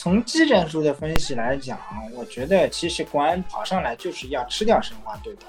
[0.00, 1.76] 从技战术的分析来讲，
[2.14, 5.40] 我觉得其实国安跑上来就是要吃掉申花队的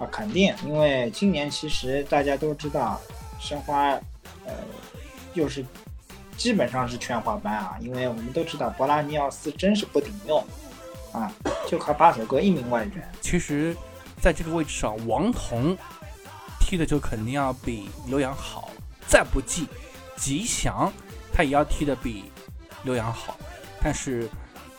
[0.00, 3.00] 啊，肯定，因为今年其实大家都知道，
[3.38, 3.90] 申花
[4.44, 4.52] 呃
[5.34, 5.64] 又是
[6.36, 10.44] 基本上是全华班啊，因为我们都知道博拉尼奥斯真是不顶用
[11.12, 11.32] 啊，
[11.68, 13.08] 就靠巴索戈一名外援。
[13.20, 13.76] 其实，
[14.20, 15.78] 在这个位置上，王彤
[16.58, 18.70] 踢的就肯定要比刘洋好，
[19.06, 19.68] 再不济，
[20.16, 20.92] 吉祥
[21.32, 22.24] 他也要踢的比
[22.82, 23.36] 刘洋好。
[23.82, 24.28] 但是，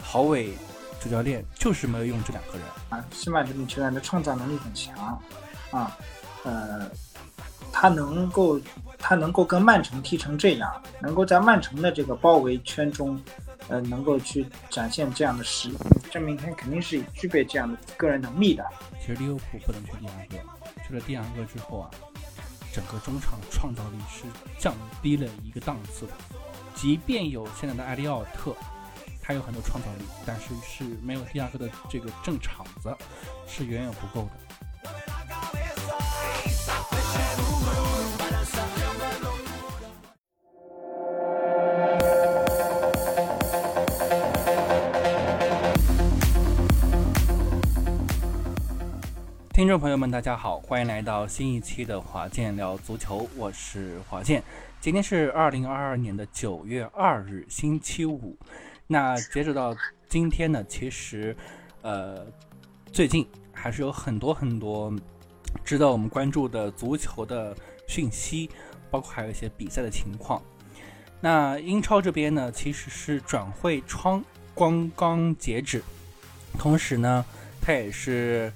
[0.04, 0.54] 郝伟
[1.00, 3.04] 主教练就是没有用这两个人啊。
[3.12, 5.22] 西曼这名球员的创造能力很强
[5.72, 5.98] 啊，
[6.44, 6.90] 呃，
[7.72, 8.60] 他能够
[8.98, 10.70] 他能够跟曼城踢成这样，
[11.02, 13.22] 能够在曼城的这个包围圈中，
[13.70, 15.78] 呃，能够去展现这样的实力，
[16.12, 18.66] 证明他肯定是具备这样的个人能力的。
[19.00, 20.38] 其实利物浦不能去第二个，
[20.88, 21.90] 去了第二个之后啊，
[22.74, 24.26] 整个中场创造力是
[24.60, 26.12] 降低了一个档次的，
[26.76, 28.54] 即便有现在的埃利奥特。
[29.30, 32.92] 还有很多创造力，但是是没有第二个的这个正场子，
[33.46, 34.32] 是远远不够的。
[49.54, 54.44] 听众朋友们，大家好，欢迎来到新一期的华健聊足球，我是华健，
[54.82, 58.36] 今天是二零二二年的九月二日，星期五。
[58.92, 61.38] 那截止到今天呢，其实，
[61.84, 62.26] 呃，
[62.92, 63.24] 最近
[63.54, 64.92] 还是有很多很多
[65.64, 67.56] 值得我们关注的足球的
[67.88, 68.50] 讯息，
[68.90, 70.42] 包括还有一些比赛的情况。
[71.22, 74.26] 那英超这边呢，其实是转会窗
[74.56, 75.84] 刚刚截止，
[76.58, 77.24] 同时呢，
[77.62, 78.52] 它也是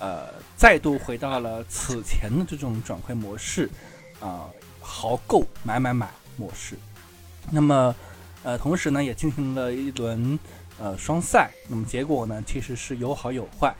[0.00, 0.26] 呃
[0.56, 3.70] 再度回到了此前的这种转会模式
[4.18, 6.76] 啊，豪购买买买模式。
[7.48, 7.94] 那么。
[8.44, 10.38] 呃，同时呢，也进行了一轮
[10.78, 13.74] 呃双赛，那么结果呢，其实是有好有坏。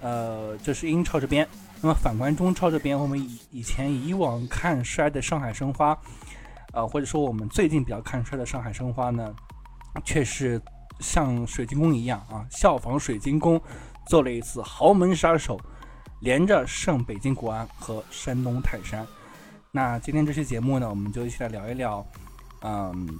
[0.00, 1.48] 呃，这是英超这边，
[1.80, 5.98] 那么反观中超这边，我们以以前以往看衰的上海申花，
[6.74, 9.34] 呃，或者说我们最近比较看衰的上海申花呢，
[10.04, 10.60] 却是
[11.00, 13.58] 像水晶宫一样啊，效仿水晶宫
[14.06, 15.58] 做了一次豪门杀手，
[16.20, 19.06] 连着胜北京国安和山东泰山。
[19.70, 22.06] 那今天这期节目呢，我们就一起来聊一聊，
[22.60, 23.18] 嗯。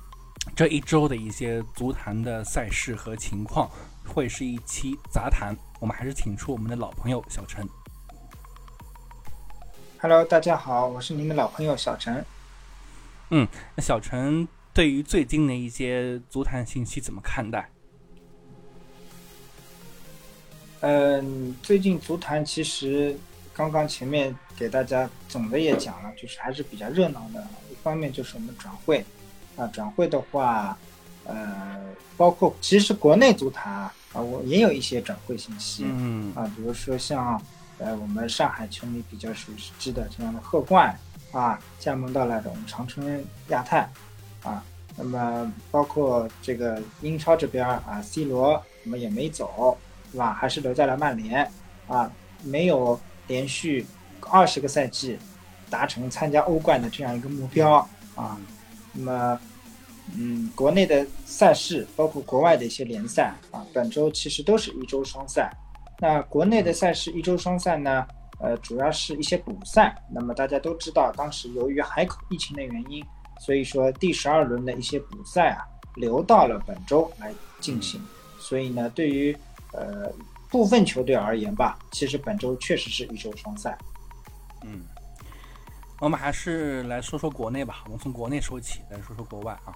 [0.55, 3.69] 这一周的一些足坛的赛事和情况，
[4.07, 5.57] 会是一期杂谈。
[5.81, 7.69] 我们还是请出我们的老朋友小陈。
[9.99, 12.25] Hello，大家好，我是您的老朋友小陈。
[13.31, 17.69] 嗯，那小陈对于最近的一些足坛信息怎么看待？
[20.81, 23.19] 嗯，最近足坛其实
[23.53, 27.45] 刚刚前面给大家总的也讲了，就是还是比较热闹的。
[27.73, 29.05] 一方面就是我们转会。
[29.57, 30.77] 啊，转会的话，
[31.25, 31.81] 呃，
[32.17, 33.73] 包括其实国内足坛
[34.13, 37.41] 啊，我也有一些转会信息，嗯，啊，比如说像
[37.79, 40.99] 呃我们上海球迷比较熟知的这样的贺冠
[41.33, 43.89] 啊，加盟到了我们长春亚泰，
[44.43, 44.63] 啊，
[44.97, 49.77] 那么包括这个英超这边啊，C 罗我们也没走，
[50.13, 50.33] 是吧？
[50.33, 51.51] 还是留在了曼联，
[51.89, 52.11] 啊，
[52.43, 53.87] 没有连续
[54.21, 55.19] 二十个赛季
[55.71, 57.77] 达成参加欧冠的这样一个目标
[58.15, 58.37] 啊。
[58.95, 59.41] 那么，
[60.17, 65.51] 嗯，国内的赛事包括国外的一些联赛啊，本周其实都是一周双赛。
[65.99, 68.07] 那国内的赛事一周双赛呢，
[68.39, 69.95] 呃，主要是一些补赛。
[70.13, 73.05] 那么大家都知道，当时由于海口疫情的原因，
[73.41, 75.65] 所以说第十二轮的一些补赛啊，
[75.97, 78.01] 留到了本周来进行。
[78.39, 79.37] 所以呢，对于
[79.73, 80.13] 呃
[80.51, 83.77] 部分球队而言吧，其实本周确实是一周双赛。
[84.63, 84.81] 嗯。
[86.01, 87.83] 我们还是来说说国内吧。
[87.87, 89.75] 我们从国内说起，来说说国外啊。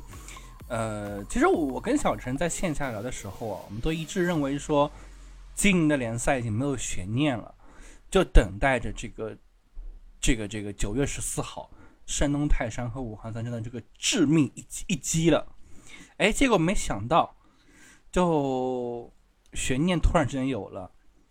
[0.68, 4.90] 呃，其实我跟小陈在线下聊的时候啊，我们都一致认为说，
[5.54, 7.54] 今年的联赛已经没有悬念了，
[8.10, 9.34] 就等待着这个、
[10.20, 11.70] 这个、这个九月十四号，
[12.04, 15.46] 山东泰山和武汉三镇的这个致命一击一击了。
[16.18, 17.34] 哎，结果没想到，
[18.12, 19.10] 就
[19.54, 20.90] 悬念突然之间有了，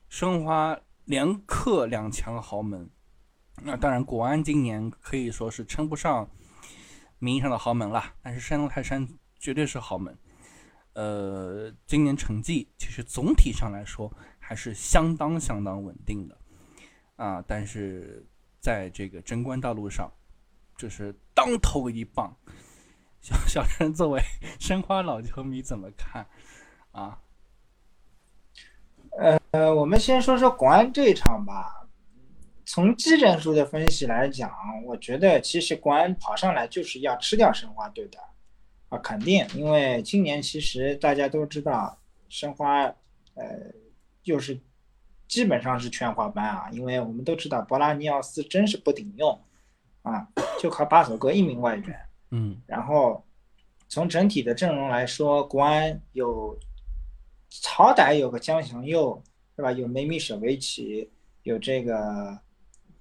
[0.09, 2.89] 申花连克两强豪门。
[3.63, 6.29] 那当然，国安今年可以说是称不上
[7.19, 9.07] 名义上的豪门了，但是山东泰山
[9.39, 10.17] 绝对是豪门。
[10.93, 16.37] 呃，今年成绩其实总体上来说还是相当相当稳定的
[17.17, 18.25] 啊，但是
[18.59, 20.11] 在这个争冠道路上，
[20.75, 22.35] 这是当头一棒。
[23.19, 24.21] 小小陈作为
[24.59, 26.25] 申花老球迷怎么看
[26.91, 27.19] 啊？
[29.51, 31.86] 呃，我们先说说国安这一场吧。
[32.67, 34.51] 从技战术的分析来讲，
[34.85, 38.19] 我觉得其实国安跑上来就是要吃掉申花队的，
[38.89, 41.97] 啊，肯定，因为今年其实大家都知道，
[42.27, 42.83] 申花，
[43.35, 43.71] 呃，
[44.23, 44.59] 又是
[45.29, 49.41] 基本上是全华班啊，因为我们都知道博拉尼奥斯真是不顶用，
[50.01, 50.27] 啊，
[50.59, 51.99] 就靠巴索戈一名外援，
[52.31, 53.25] 嗯，然后
[53.87, 56.59] 从整体的阵容来说，国安有
[57.63, 59.23] 好歹有个江祥佑，
[59.55, 59.71] 是吧？
[59.71, 61.09] 有梅米舍维奇，
[61.43, 62.37] 有这个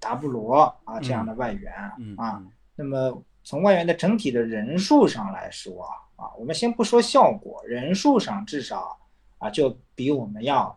[0.01, 2.43] 达布罗啊这样的外援嗯啊，
[2.75, 3.23] 那么。
[3.49, 5.85] 从外援的整体的人数上来说
[6.17, 8.99] 啊，我们先不说效果，人数上至少
[9.39, 10.77] 啊就比我们要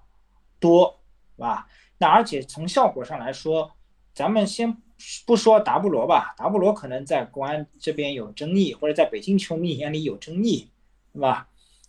[0.59, 0.99] 多，
[1.35, 1.67] 是吧？
[1.97, 3.71] 那而且从效果上来说，
[4.13, 4.77] 咱们先
[5.25, 10.69] 不说达布罗吧，达布罗可能在国安这边有争议，或者在北京球迷眼里有争议，
[11.11, 11.47] 对吧？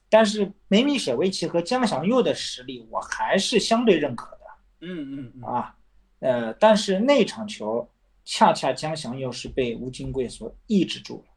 [0.08, 4.38] 但是梅米舍维奇和姜祥佑的实力，我还是相对认可的。
[4.80, 5.76] 嗯嗯啊，
[6.20, 7.88] 呃，但是那场球。
[8.22, 11.32] 恰恰江翔又是被吴金贵所抑制住了，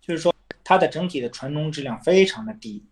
[0.00, 0.34] 就是说
[0.64, 2.84] 他的整体的传中质量非常的低。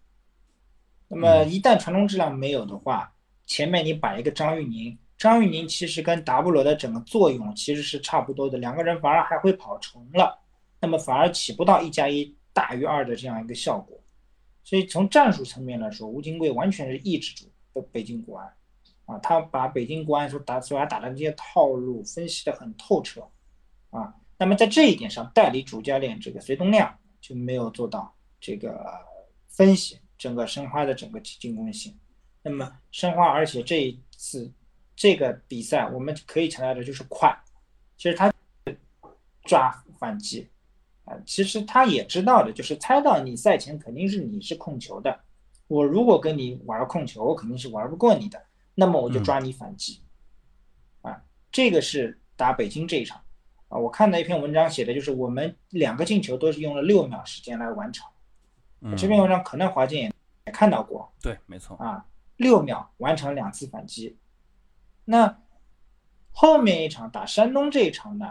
[1.09, 3.13] 那么一旦传中质量没有的话，
[3.45, 10.39] 前面你摆一个张玉宁，张玉宁其实跟达布罗的整个作用其实是差不多的，两个人反而还会跑重了，
[10.81, 13.99] 那么反而起不到一加一大于二的这样一个效果。
[14.63, 18.53] 所以从战术层面来说，吴金贵完全是抑制住北北京国安。
[19.07, 23.27] 啊，他把北京国安所打所要打的这些套路分析的很透彻，
[23.91, 28.85] 啊，那么在这一点上，代理主教练这个隋东亮就没有做到这个
[29.49, 31.97] 分析整个申花的整个进攻性。
[32.43, 34.53] 那么申花，而且这一次
[34.95, 37.33] 这个比赛，我们可以强调的就是快，
[37.97, 38.33] 其实他
[39.45, 40.49] 抓反击，
[41.05, 45.21] 啊，其实他也知道的，就是猜到你赛前肯定是你是控球的，
[45.69, 48.43] 我如果跟你玩控球，我肯定是玩不过你的。
[48.79, 50.03] 那么我就抓你反击，
[51.01, 53.19] 啊，这个是打北京这一场，
[53.69, 58.07] 啊，我看到一篇文章写的就是我们两个进球都是用了六秒时间来完成，
[58.95, 60.13] 这篇文章可能华健
[60.45, 62.05] 也看到过，对，没错，啊，
[62.37, 64.19] 六秒完成两次反击，
[65.07, 65.39] 那
[66.31, 68.27] 后面一场打山东这一场呢，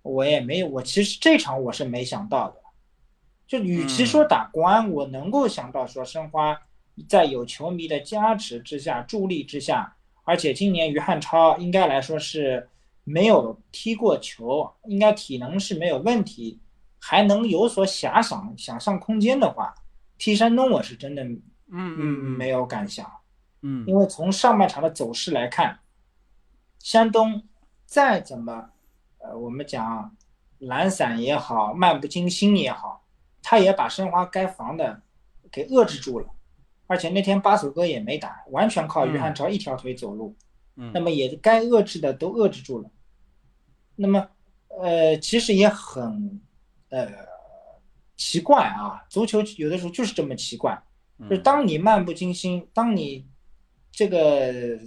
[0.00, 2.56] 我也没有，我其实这场我是没想到的，
[3.46, 6.58] 就与其说打国安，我能够想到说申花。
[7.08, 12.68] 在有球迷的加持之下、助力之下，而且今年于汉超应该来说是
[13.02, 16.60] 没有踢过球，应该体能是没有问题，
[17.00, 19.74] 还能有所遐想想象空间的话，
[20.16, 21.98] 踢山东我是真的，嗯嗯
[22.38, 23.10] 没有敢想，
[23.62, 25.80] 嗯，因为从上半场的走势来看，
[26.78, 27.42] 山东
[27.84, 28.70] 再怎么，
[29.18, 30.16] 呃，我们讲
[30.58, 33.04] 懒散也好，漫不经心也好，
[33.42, 35.02] 他也把申花该防的
[35.50, 36.26] 给遏制住了。
[36.86, 40.36] 而且那天巴索戈也没打，完全靠于汉超一条腿走路，
[40.76, 42.90] 嗯，那么也该遏制的都遏制住了。
[43.96, 44.28] 那么，
[44.68, 46.40] 呃，其实也很，
[46.88, 47.08] 呃，
[48.16, 50.76] 奇怪啊，足球有的时候就是这么奇怪，
[51.28, 53.24] 就是当你漫不经心，当你
[53.92, 54.78] 这个，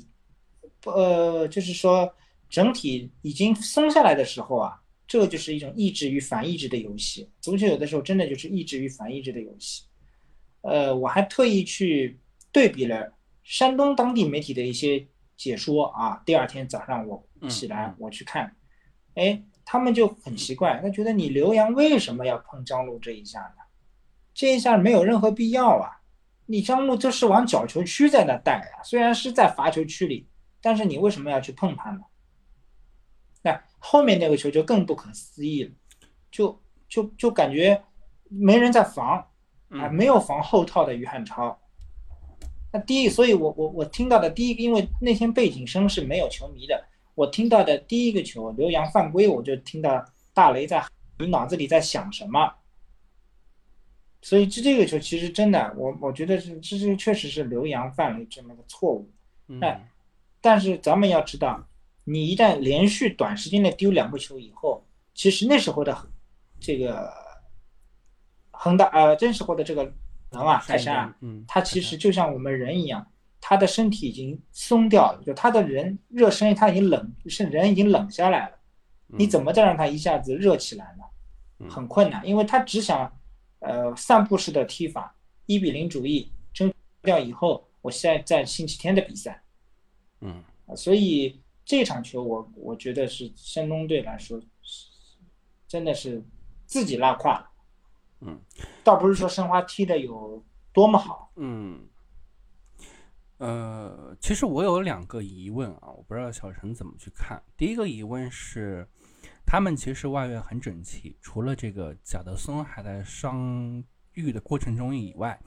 [0.86, 2.14] 呃，就是说
[2.50, 7.30] 整体已经松下来的时候啊，这就是一种抑制与反抑制的游戏。
[7.40, 9.84] 足球有的时候真的就是抑制与反抑制的游戏。
[10.68, 12.20] 呃，我还特意去
[12.52, 16.22] 对比了山东当地媒体的一些解说啊。
[16.26, 18.54] 第二天早上我起来我去看，
[19.16, 23.64] 哎，他们就很奇怪，他觉得你刘洋为什么要碰张璐这一下呢？
[24.34, 26.02] 这一下没有任何必要啊！
[26.48, 30.28] 你张璐就是往角球区在那带啊，虽然是在罚球区里，
[30.62, 32.02] 但是你为什么要去碰他呢？
[33.42, 35.72] 那后面那个球就更不可思议了，
[36.30, 37.82] 就就就感觉
[38.30, 39.26] 没人在防。
[39.70, 41.60] 啊，没有防后套的于汉超。
[42.72, 50.82] 那第一，所以我我我听到的第一个，因为那天背景声是没有球迷的，我听到的第一个球刘洋犯规，我就听到大雷在
[51.20, 52.54] 你脑子里在想什么。
[54.22, 59.10] 所以这这个球其实真的，我我觉得是这这确实是刘洋犯了这么个错误。
[59.60, 59.90] 但
[60.40, 61.68] 但是咱们要知道，
[62.06, 65.98] 你一旦连续短时间内丢两个球以后，其实那时候的
[66.60, 67.27] 这个。
[68.60, 69.94] 恒大呃，真实获得这个
[70.32, 73.06] 能啊，泰山啊，嗯，他其实就像我们人一样，
[73.40, 78.58] 他的身体已经松掉了，就他的人热身他已经冷，是人已经冷下来了，
[79.08, 81.70] 你怎么再让他一下子热起来呢？
[81.70, 83.12] 很困难，因为他只想
[83.60, 86.72] 呃散步式的踢法，一比零主义争
[87.02, 89.42] 掉以后，我现在在星期天的比赛，
[90.22, 90.44] 嗯，
[90.76, 94.40] 所以这场球我我觉得是山东队来说，
[95.68, 96.24] 真的是
[96.66, 97.50] 自己拉胯了。
[98.22, 98.40] 嗯，
[98.84, 100.44] 倒不是说申花踢的有
[100.74, 101.32] 多么好。
[101.36, 101.88] 嗯，
[103.38, 107.42] 呃，其实我有两个疑问啊，我不知道小陈怎么去看。
[107.56, 108.88] 第一个疑问是，
[109.46, 113.84] 他们其实外援很整齐，除了这个贾德松还在伤
[114.14, 115.40] 愈的过程中以外，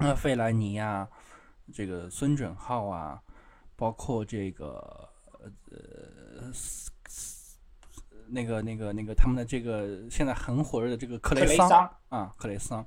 [0.00, 1.08] 那费莱尼呀，
[1.72, 3.22] 这个孙准浩啊，
[3.76, 5.08] 包括这个
[5.70, 6.52] 呃
[8.28, 12.84] 那个那个那个他们的这个现在很火热的这个克雷桑啊，克雷桑，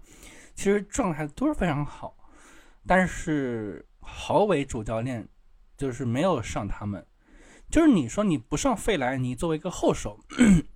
[0.56, 2.15] 其实状态都是非常好，
[2.86, 5.27] 但是郝伟主教练
[5.77, 7.06] 就是没有上他们。
[7.70, 10.17] 就是你说你不上费莱尼作为一个后手，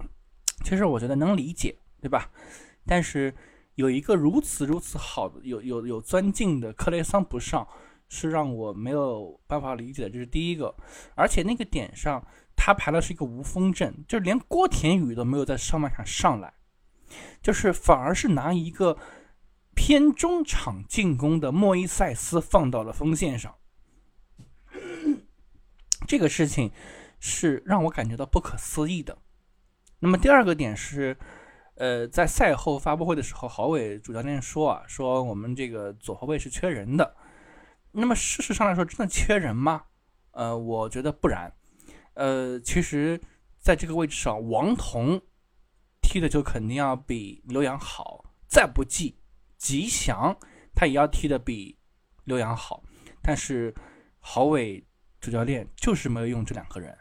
[0.65, 2.29] 其实我觉得能理解，对吧？
[2.85, 3.33] 但是
[3.75, 7.65] 有一个如此如此好的、有有有钻进的克雷桑不上，
[8.09, 10.09] 是让我没有办法理解的。
[10.09, 10.75] 这是第一个，
[11.15, 12.21] 而且那个点上
[12.55, 16.53] 他排的是一个无锋阵，就连郭田雨都没有在上半场上来，
[17.41, 18.97] 就是反而是拿一个
[19.73, 23.55] 偏中场进攻的莫伊塞斯放到了锋线上。
[26.07, 26.71] 这个事情
[27.19, 29.17] 是让我感觉到不可思议的。
[29.99, 31.17] 那么第二个点是，
[31.75, 37.15] 呃，在赛后发布会的时候，郝伟主教练说啊，说我们这个左后卫是缺人的。
[37.91, 39.83] 那么事实上来说，真的缺人吗？
[40.31, 41.53] 呃，我觉得不然。
[42.13, 43.19] 呃，其实
[43.59, 45.21] 在这个位置上，王彤
[46.01, 48.25] 踢的就肯定要比刘洋好。
[48.47, 49.17] 再不济，
[49.57, 50.37] 吉祥
[50.75, 51.77] 他也要踢的比
[52.23, 52.83] 刘洋好。
[53.21, 53.73] 但是
[54.19, 54.85] 郝伟。
[55.21, 56.97] 主教练就是没有用这两个人，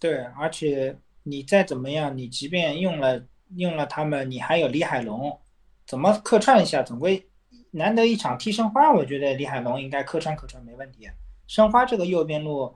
[0.00, 3.22] 对，而且你再怎么样，你即便用了
[3.56, 5.38] 用了他们，你还有李海龙，
[5.86, 6.82] 怎么客串一下？
[6.82, 7.29] 总归
[7.70, 11.08] 难得一场踢申花，我觉得李海龙应该客串客串没问题。
[11.46, 12.74] 申花这个右边路，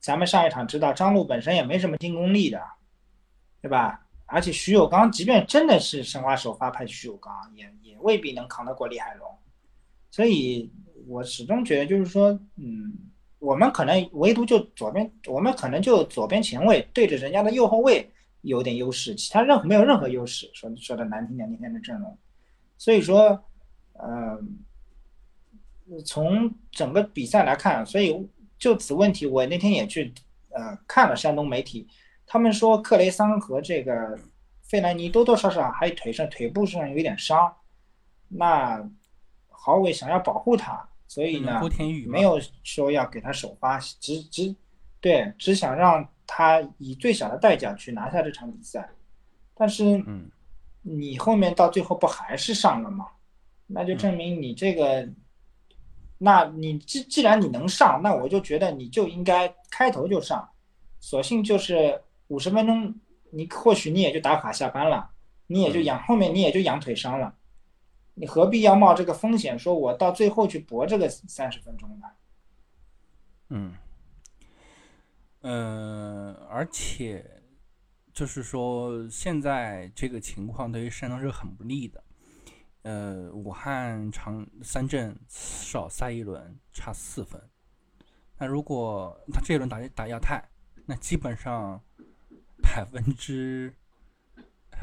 [0.00, 2.62] 咱们上一场知道张路本身也没什么进攻力的，
[3.60, 4.06] 对吧？
[4.26, 9.28] 而且徐有刚，即便真的是申花首发派徐有刚，也也未必能扛得过李海龙，
[10.10, 10.72] 所以。
[11.08, 12.92] 我始终觉得，就是说，嗯，
[13.38, 18.10] 我们可能唯独就左边，我们可能就左边前卫对着人家的右后卫
[18.40, 20.50] 有点优势，其他任何没有任何优势。
[20.52, 22.18] 说说的难听点，今天的阵容，
[22.76, 23.40] 所以说，
[23.98, 24.38] 呃，
[26.04, 30.12] 从整个比赛来看，所以就此问题，我那天也去
[30.50, 31.86] 呃看了山东媒体，
[32.26, 34.18] 他们说克雷桑和这个
[34.62, 37.54] 费兰尼多多少少还腿上腿部上有一点伤，
[38.28, 38.88] 那
[39.48, 40.88] 郝伟想要保护他。
[41.08, 41.60] 所以呢，
[42.08, 44.52] 没有说要给他首发，只只
[45.00, 48.90] 对，只想让他以最小的代价去拿下这场比赛。
[49.54, 50.28] 但是，嗯，
[50.82, 53.06] 你后面到最后不还是上了吗？
[53.66, 55.08] 那就证明你这个，
[56.18, 60.48] 那你既既然你能上，那我就觉得你就应该开头就上，
[61.00, 62.94] 索性就是五十分钟，
[63.30, 65.10] 你或许你也就打卡下班了，
[65.48, 67.34] 你也就养后面你也就养腿伤了。
[68.14, 69.58] 你何必要冒这个风险？
[69.58, 72.06] 说我到最后去搏这个三十分钟呢？
[73.50, 73.74] 嗯，
[75.42, 77.42] 呃，而且
[78.12, 82.02] 就是说，现在这个情况对于山东是很不利的。
[82.86, 87.50] 呃，武汉长三镇少赛一轮，差四分。
[88.38, 90.48] 那如果他这一轮打打亚太，
[90.84, 91.82] 那基本上
[92.62, 93.74] 百分之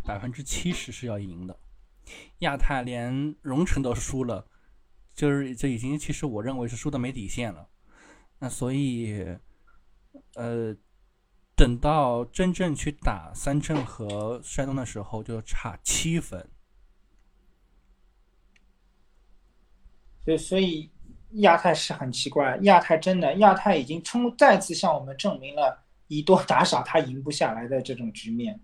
[0.04, 1.58] 百分之七十是要赢的。
[2.40, 4.50] 亚太连荣成都输了，
[5.16, 7.70] 就是这已经其实我认为是输的没底线了。
[8.40, 9.38] 那所以，
[10.34, 10.76] 呃，
[11.56, 16.50] 等到真正去打三镇和山东的时候，就差七分。
[20.24, 20.92] 所以，所以
[21.42, 28.60] 亚太是很奇怪，亚太真的亚太已经冲再次向我们证明了以多打少他赢不下来的这种局面。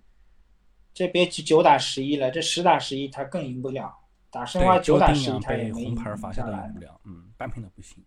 [0.94, 3.96] 这别九打十一了，这十打十一他更赢不了。
[4.32, 5.96] 打申花九打十一他也没赢
[6.34, 6.72] 下来。
[7.04, 8.04] 嗯，扳平的不行。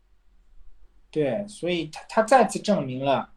[1.11, 3.31] 对，所以他他再次证明了，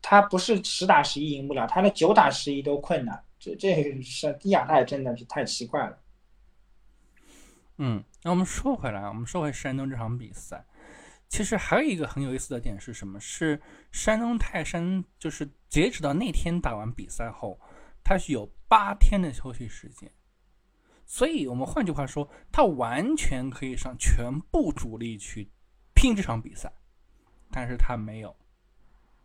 [0.00, 3.22] 他不是十打十一赢不了，他的九打十一都困难。
[3.38, 5.98] 这这是亚太真的是太奇怪了。
[7.82, 10.66] 嗯，那我们说回来，我们说回山东这场比赛，
[11.28, 13.18] 其实还有一个很有意思的点是什么？
[13.18, 13.60] 是
[13.90, 17.58] 山东泰山，就是截止到那天打完比赛后。
[18.02, 20.10] 他是有八天的休息时间，
[21.04, 25.50] 所以我们换句话说，他完全可以上全部主力去
[25.94, 26.72] 拼这场比赛，
[27.50, 28.34] 但是他没有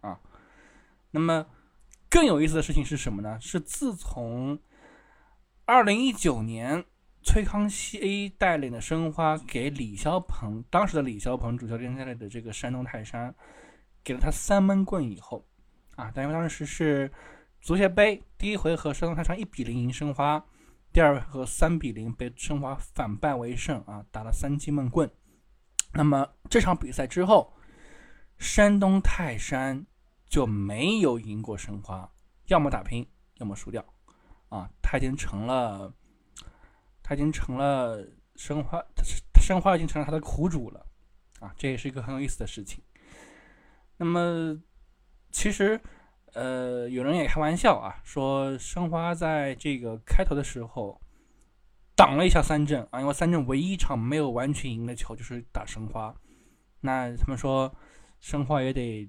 [0.02, 0.20] 啊。
[1.12, 1.48] 那么
[2.10, 3.40] 更有意思的事情是什么呢？
[3.40, 4.60] 是自从
[5.64, 6.86] 二零一九年
[7.26, 13.36] 崔康熙带领的申花给李霄鹏当时的李霄鹏主教练带领的这个山东泰山
[14.02, 15.46] 给了他三闷棍以后
[15.98, 17.12] 啊，但因为当时是。
[17.62, 20.40] 足协杯第一回合，山东泰山一比零赢申花；
[20.94, 25.10] 第二回合三比零被申花反败为胜啊，打了三记闷棍。
[25.92, 27.52] 那么这场比赛之后，
[28.38, 29.84] 山东泰山
[30.30, 32.08] 就没有赢过申花，
[32.46, 33.84] 要么打平，要么输掉，
[34.50, 35.92] 啊，他已经成了，
[37.08, 38.04] 他已经成了
[38.36, 38.84] 申花，
[39.40, 40.84] 申花已经成了他的苦主了，
[41.40, 42.84] 啊，这也是一个很有意思的事情。
[43.98, 44.60] 那么，
[45.32, 45.80] 其实，
[46.34, 51.00] 呃，有人也开玩笑啊，说申花在这个开头的时候
[51.96, 56.12] 挡了一下三镇啊，因为三镇唯一一场没有完全赢的球就是打申花，
[56.82, 57.72] 那他们说
[58.20, 59.08] 申花也得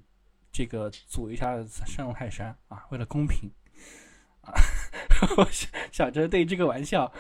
[0.52, 3.50] 这个组一下山东泰山啊，为了公平
[4.42, 4.52] 啊，
[5.38, 5.48] 我
[5.90, 7.10] 想着对这个玩笑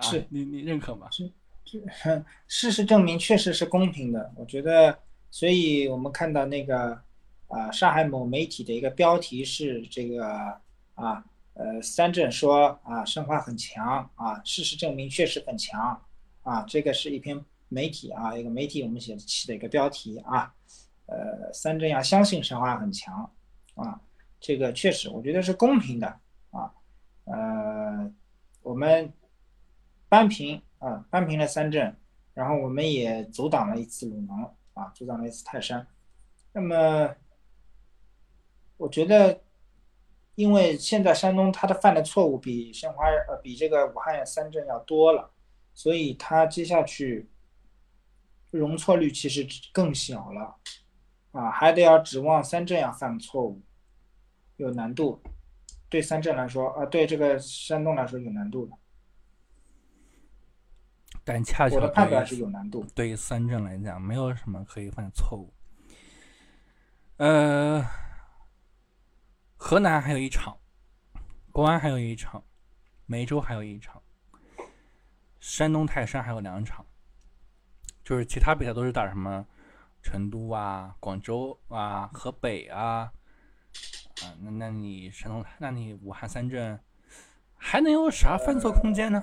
[0.00, 1.08] 啊，是你你认可吗？
[1.10, 1.30] 是，
[2.48, 4.98] 事实证明确实是公平的，我觉得，
[5.30, 7.00] 所以我们看到那个。
[7.52, 10.56] 啊，上海某媒体的一个标题是这个
[10.94, 16.00] 啊，呃，三镇说啊，申花很强啊，事实证明确实很强
[16.44, 20.54] 啊，这个是一篇媒体啊，一个媒体我们写起的一个标题啊，
[21.06, 23.28] 呃，三镇要相信申花很强
[23.74, 24.00] 啊，
[24.38, 26.06] 这个确实我觉得是公平的
[26.52, 26.72] 啊，
[27.24, 28.08] 呃，
[28.62, 29.12] 我们
[30.10, 31.96] 扳平啊，扳平了三镇，
[32.34, 34.42] 然后我们也阻挡了一次鲁能
[34.74, 35.86] 啊，阻挡了一次泰山，
[36.52, 37.16] 那么。
[38.82, 39.42] 我觉得，
[40.36, 45.30] 因为现在山东他的犯的错误比申花呃比这个武汉三镇要多了，
[45.74, 47.28] 所以他接下去
[48.50, 50.56] 容错率其实更小了，
[51.32, 53.60] 啊，还得要指望三镇要犯错误，
[54.56, 55.20] 有难度，
[55.90, 58.72] 对三镇来说啊，对这个山东来说有难度的。
[61.24, 62.84] 但恰巧我的判断是有难度。
[62.94, 65.52] 对于三镇来讲，没有什么可以犯的错误。
[67.16, 67.84] 呃。
[69.62, 70.56] 河南还有一场，
[71.52, 72.42] 国安还有一场，
[73.04, 74.02] 梅州还有一场，
[75.38, 76.84] 山东泰山还有两场，
[78.02, 79.46] 就是其他比赛都是打什么
[80.02, 83.12] 成都啊、广州啊、河北啊，
[84.22, 86.80] 啊，那那你山东，那你武汉三镇
[87.54, 89.22] 还能有啥犯错空间呢？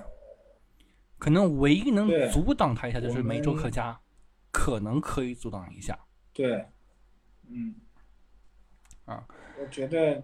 [1.18, 3.98] 可能唯一能阻挡他一下就是梅州客家，
[4.50, 5.98] 可能可以阻挡一下。
[6.32, 6.64] 对，
[7.48, 7.74] 嗯，
[9.04, 9.26] 啊。
[9.60, 10.22] 我觉得，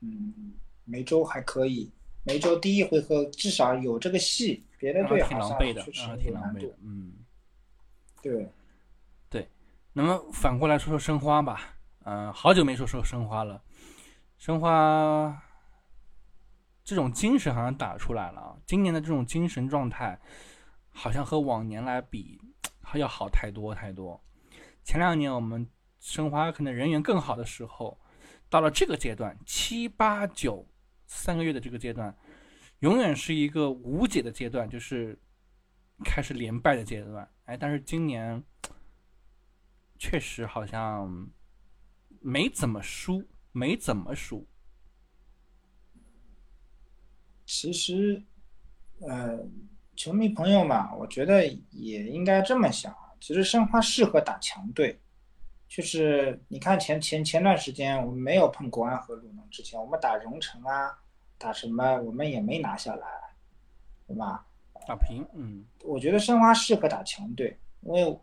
[0.00, 1.92] 嗯，梅州还可以。
[2.22, 6.74] 梅州第一回合至少有这个戏，别的队好像确实有难度。
[6.80, 7.12] 嗯，
[8.22, 8.48] 对，
[9.28, 9.46] 对。
[9.92, 11.76] 那么反过来说说申花吧。
[12.04, 13.62] 嗯，好久没说说申花了。
[14.38, 15.42] 申花
[16.84, 18.56] 这种精神好像打出来了。
[18.66, 20.20] 今年的这种精神状态，
[20.90, 22.40] 好像和往年来比，
[22.94, 24.22] 要好太多太多。
[24.84, 25.68] 前两年我们
[25.98, 27.98] 申花可能人员更好的时候。
[28.50, 30.64] 到了这个阶段，七八九
[31.06, 32.16] 三个月的这个阶段，
[32.80, 35.18] 永远是一个无解的阶段，就是
[36.04, 37.28] 开始连败的阶段。
[37.46, 38.40] 哎，但是今年
[39.98, 41.28] 确实好像
[42.20, 44.46] 没怎么输，没怎么输。
[47.46, 48.22] 其实，
[49.00, 49.38] 呃，
[49.96, 52.94] 球迷朋友嘛，我觉得也应该这么想。
[53.20, 55.00] 其实申花适合打强队。
[55.66, 60.96] 就是你看前前前段时间我们没有碰国安和鲁能之前，我们打荣城啊，
[61.36, 63.06] 打什么我们也没拿下来，
[64.06, 64.46] 对吧？
[64.86, 68.16] 打平，嗯，我觉得申花适合打强队，因为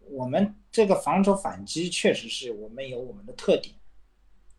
[0.00, 3.74] 我们这个防守反击确实是我们有我们的特点。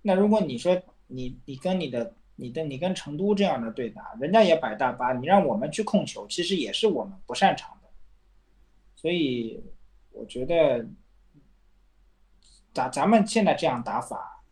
[0.01, 7.89] 那如果你说你你跟你的你的你跟成都这样的对打，人家也摆大巴，你让我们去控球，其实也是我们不擅长的。
[8.95, 9.61] 所以
[10.11, 10.87] 我觉得。
[12.73, 14.43] 咱咱们现在这样打法，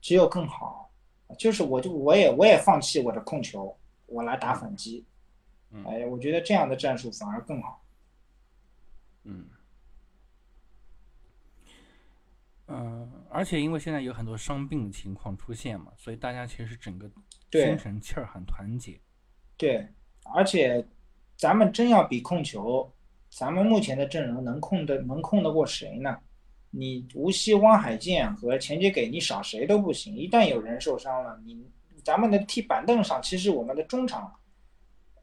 [0.00, 0.90] 只有更好，
[1.36, 5.04] 就是我就我也我也放弃我的控球，我来打反击，
[5.84, 7.84] 哎，我觉得这样的战术反而更好。
[9.24, 9.44] 嗯，
[12.74, 17.06] 嗯，而且因为现在有很多伤病的情况出现嘛，所以大家其实整个
[17.50, 18.98] 精神气儿很团结。
[19.58, 19.86] 对，
[20.34, 20.82] 而且
[21.36, 22.90] 咱们真要比控球，
[23.30, 26.18] 咱们目前的阵容能控的能控得过谁呢？
[26.70, 31.62] 你无锡汪海建和钱杰给你少谁都不行，一旦有人受伤了，你
[32.02, 34.34] 咱们的踢板凳上，其实我们的中场，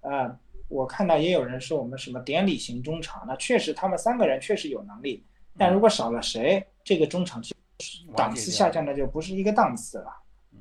[0.01, 5.25] 啊，我看到也有人说我们什么典礼型中场，那确实他们三个人确实有能力，
[5.57, 7.55] 但如果少了谁，这个中场就
[8.15, 10.23] 档次下降的就不是一个档次了。
[10.53, 10.57] 嗯，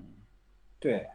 [0.79, 1.09] 对，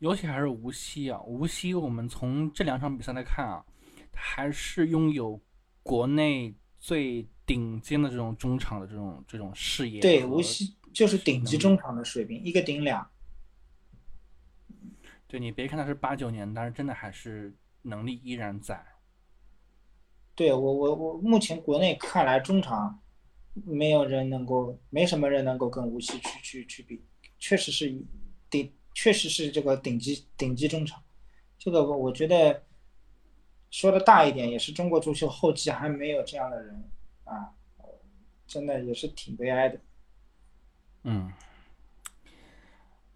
[0.00, 3.64] 尤其还是无锡啊，无锡我们从这两场比赛来看啊，
[4.12, 5.40] 还是拥有
[5.84, 7.28] 国内最。
[7.44, 13.10] 顶尖的这种中场的这种这种视野，对无锡就是顶级中场的水平，一个顶俩。
[15.26, 18.82] 对你别看他是八九年，但是真的还是能力依然在。
[20.36, 23.01] 对我我我目前国内看来中场，
[23.54, 27.04] 没有人能够，没什么人能够跟无锡去去去比，
[27.38, 27.94] 确实是
[28.48, 31.02] 顶，确实是这个顶级顶级中场。
[31.58, 32.62] 这个我觉得
[33.70, 36.90] 说的大一点，也是中国足球后期还没有这样的人
[37.24, 37.54] 啊，
[38.46, 39.80] 真的也是挺悲哀的。
[41.04, 41.32] 嗯，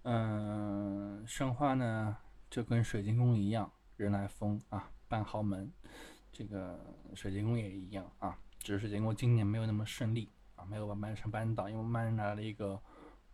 [0.02, 2.16] 嗯，申花呢
[2.50, 5.72] 就跟水晶宫一样，人来疯啊，办豪门。
[6.32, 6.78] 这个
[7.14, 8.38] 水晶宫也一样啊。
[8.66, 12.82] 只是水晶宫今年没有那么顺利啊，没有把曼城扳倒，因为曼城来了一个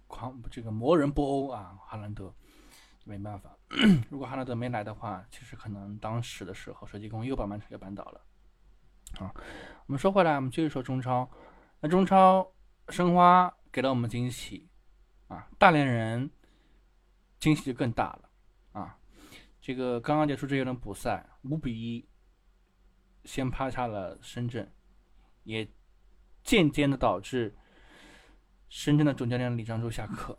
[0.06, 2.30] 狂这个魔人布欧啊，哈兰德，
[3.04, 3.56] 没办法。
[4.10, 8.20] 如果哈兰德没来的话，其实可能当时的时候水晶宫又把曼城给扳倒了。
[9.20, 9.32] 啊，
[9.86, 11.26] 我们说回来，我们继续说中超。
[11.80, 12.46] 那中超
[12.90, 14.68] 申花给了我们惊喜
[15.28, 16.30] 啊，大连人
[17.38, 18.28] 惊喜就更大了
[18.72, 18.98] 啊。
[19.62, 22.06] 这个刚刚结束这一轮补赛，五比一
[23.24, 24.70] 先趴下了深圳。
[25.44, 25.68] 也
[26.42, 27.56] 间接的导致
[28.68, 30.38] 深圳的总教练李章洙下课，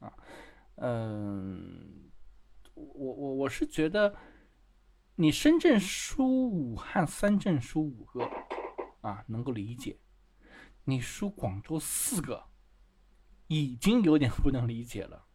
[0.00, 0.12] 啊，
[0.76, 2.10] 嗯，
[2.74, 4.14] 我我我是觉得，
[5.16, 8.28] 你深圳输武汉三镇输五个，
[9.02, 9.98] 啊，能够理解，
[10.84, 12.44] 你输广州四个，
[13.46, 15.26] 已经有点不能理解了。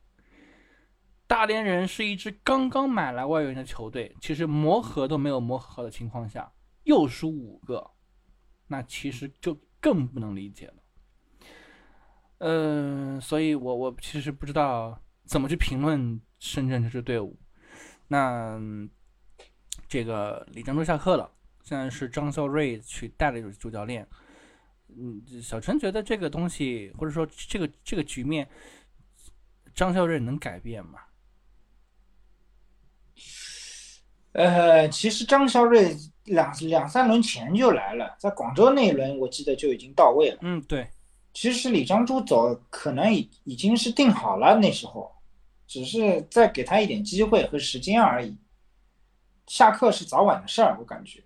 [1.28, 7.92] 大连人是一支刚刚买来外援的球队，其实磨合都没有磨合的情况下，又输五个。
[8.67, 10.73] 那其实就更不能理解了，
[12.39, 17.38] 嗯，所以我我其实不知道怎么去评论深圳这支队伍。
[18.08, 18.60] 那
[19.88, 21.32] 这个李章洙下课了，
[21.63, 24.08] 现在是张孝瑞去带了一主教练。
[24.89, 28.47] 嗯，小陈觉得这个东西或者说这个这个局面，
[29.73, 30.99] 张孝瑞能改变吗？
[34.38, 35.95] 呃，其实张肖瑞。
[36.28, 40.38] 两两三轮前就来了，在广州那一轮我记得就已经到位了。
[40.41, 40.86] 嗯，对。
[41.34, 45.10] 其实李章洙走可能已已经是定好了，那时候，
[45.65, 48.36] 只是再给他一点机会和时间而已。
[49.45, 51.23] 下课是早晚的事儿，我感觉。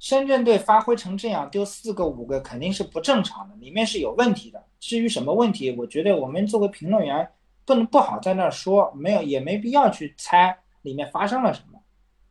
[0.00, 4.60] 深圳队发挥成这样，丢四个五个肯定是不正常的，里面是有问题的。
[4.80, 7.30] 至于什么问题，我觉得我们作为评论员
[7.64, 11.78] 不能不好在那儿说，没有也没必要去猜里面发生了什么，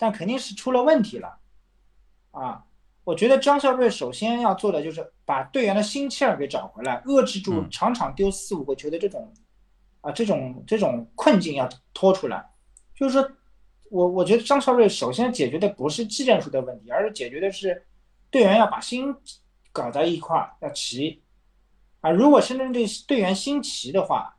[0.01, 1.37] 但肯定是出了问题了。
[2.31, 2.65] 啊，
[3.03, 9.31] 我觉得张孝瑞首先要做的就是把队员的心气儿给找回来，遏制住场场丢四五个球的这种，
[10.01, 12.49] 啊，这种这种困境要拖出来。
[12.95, 13.31] 就是说，
[13.91, 17.85] 我我觉得张孝瑞首先解决的不是技战术的问题，而是解决的是
[18.31, 19.13] 队员要把心
[19.71, 21.21] 搞在一块儿，要齐。
[21.99, 24.35] 啊，如果深圳队队员心齐的话，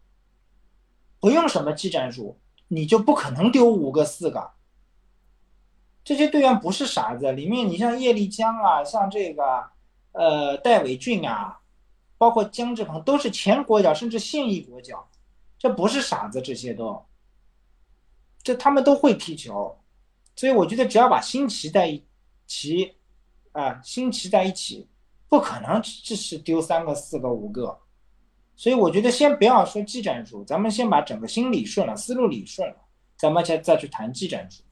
[1.21, 4.51] 不用什么技战术，你就不可能丢五个四个。
[6.05, 9.65] 这些队员不是傻子，里面你像叶立江啊，像这个，
[10.13, 11.61] 呃，戴伟俊啊，
[12.19, 15.09] 包括姜志鹏，都是前国脚甚至现役国脚，
[15.59, 17.01] 这不是傻子，这些都，
[18.43, 19.79] 这他们都会踢球，
[20.35, 22.05] 所以我觉得只要把心齐在一
[22.49, 22.93] 起，
[23.53, 24.89] 啊，心齐在一起，
[25.29, 27.79] 不可能只是丢三个、四个、五个，
[28.57, 32.77] 所以我觉得先不要说技战术，咱们先把整个心理顺了，思路理顺了，
[33.17, 34.65] 咱们再再去谈技战术。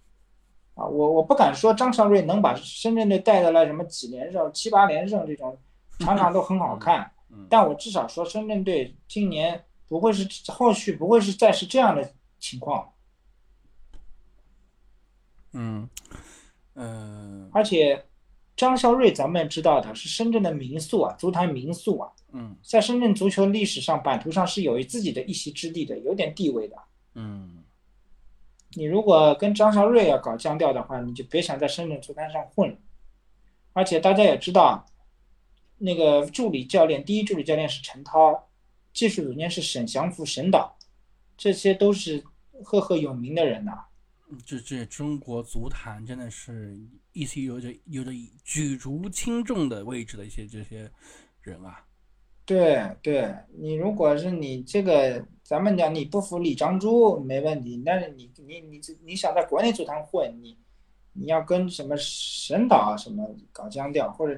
[0.81, 5.55] 啊，我我不敢说张少瑞能把深圳队带得来什么几连胜、七八连胜这种，
[5.99, 7.11] 场场都很好看。
[7.49, 12.91] 但我至少说深圳队今年不会是后续不会是再是这样的情况。
[15.53, 15.89] 嗯
[16.75, 17.49] 嗯。
[17.53, 18.07] 而且
[18.57, 22.11] 张孝瑞咱们知道的是深圳的民宿啊，足坛民宿啊。
[22.33, 22.57] 嗯。
[22.63, 26.77] 在深圳足球历史上版图上是有自己的一席之地的，有点地位的。
[27.15, 27.60] 嗯。
[28.75, 32.77] 你如果跟张绍瑞要搞僵调的话，你就别想在深圳足坛上混了。
[33.73, 34.87] 而且大家也知道，
[35.79, 38.49] 那个助理教练，第一助理教练是陈涛，
[38.93, 40.77] 技术总监是沈祥福、沈导，
[41.37, 42.23] 这些都是
[42.63, 43.85] 赫赫有名的人呐。
[44.47, 46.79] 这这中国足坛真的是
[47.13, 48.13] 一些有着有着
[48.45, 50.89] 举足轻重的位置的一些这些
[51.43, 51.85] 人啊。
[52.51, 60.59] 对对，你如果是你这个，咱们讲你不服李章洙没问题，但是你你你你想在国内组团混，你
[61.13, 64.37] 你要跟什么神导啊什么搞僵掉，或者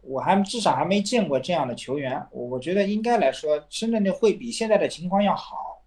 [0.00, 5.84] 我还至少还没见过这样的球员，我我觉得应该来说，深圳队会比现在的情况要好。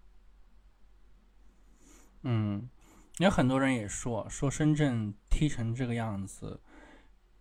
[2.22, 2.70] 嗯，
[3.18, 6.60] 有很多人也说说深圳踢成这个样子。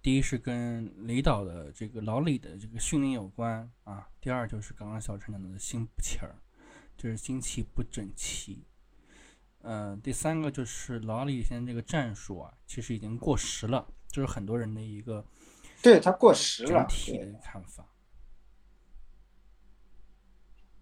[0.05, 6.35] 第一是跟李导的这个老李的这个训练有关啊，第二就是刚刚小陈讲的心不齐儿，
[6.95, 8.63] 就是心气不整齐。
[9.63, 15.25] 呃，第三个就是老李现在这个战术啊，其实已经过时了，就是很多人的一个
[15.81, 17.83] 对他过时了整，体的看法。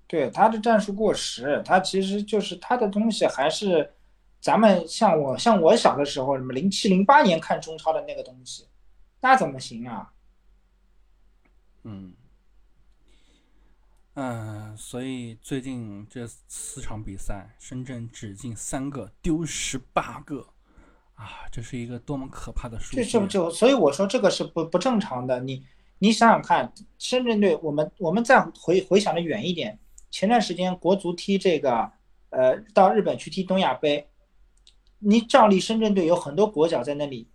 [0.06, 3.90] 对他的战术过时，他其实就是他的东西还是
[4.42, 8.68] 咱们像我像我小的时候，什么零七零八年看中超的那个东西，
[9.24, 10.12] 那怎么行啊？
[11.84, 12.14] 嗯，
[14.16, 20.46] 嗯，所以最近这四场比赛，深圳只进三个，丢十八个，
[21.16, 23.12] 啊，这是一个多么可怕的数这据！
[23.12, 25.40] 这就所以我说这个是不不正常的。
[25.40, 25.66] 你
[26.00, 29.80] 你想想看，深圳队，我们我们再回回想的远一点，
[30.12, 31.90] 前段时间国足踢这个
[32.32, 34.06] 呃到日本去踢东亚杯，
[35.00, 37.30] 你照例深圳队有很多国脚在那里，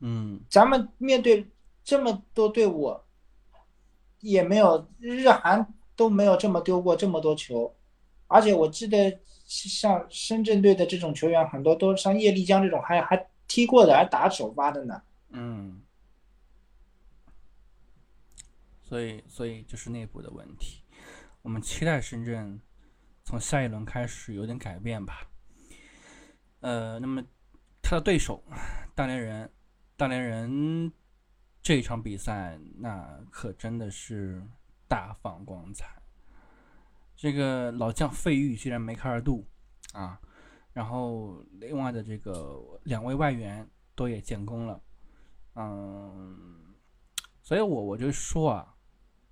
[0.00, 1.48] 嗯咱们面对
[1.82, 2.98] 这么多队伍，
[4.20, 7.74] 也没有日韩都没有这么丢过这么多球，
[8.26, 15.00] 而且我记得像深圳队的这种球员，很多都像叶丽江这种还还踢过的，还打首发的呢。
[15.30, 15.80] 嗯，
[18.82, 20.82] 所以所以就是内部的问题。
[21.42, 22.60] 我们期待深圳
[23.24, 25.28] 从下一轮开始有点改变吧。
[26.60, 27.22] 呃，那么
[27.80, 28.42] 他的对手
[28.96, 29.48] 大连人，
[29.96, 30.92] 大连人
[31.62, 34.42] 这场比赛那可真的是
[34.86, 36.00] 大放光彩。
[37.16, 39.46] 这个老将费玉居然梅开二度
[39.94, 40.20] 啊，
[40.74, 44.78] 然后另外的这个两位外援都也建功了，
[45.54, 46.74] 嗯，
[47.40, 48.74] 所以我我就说啊，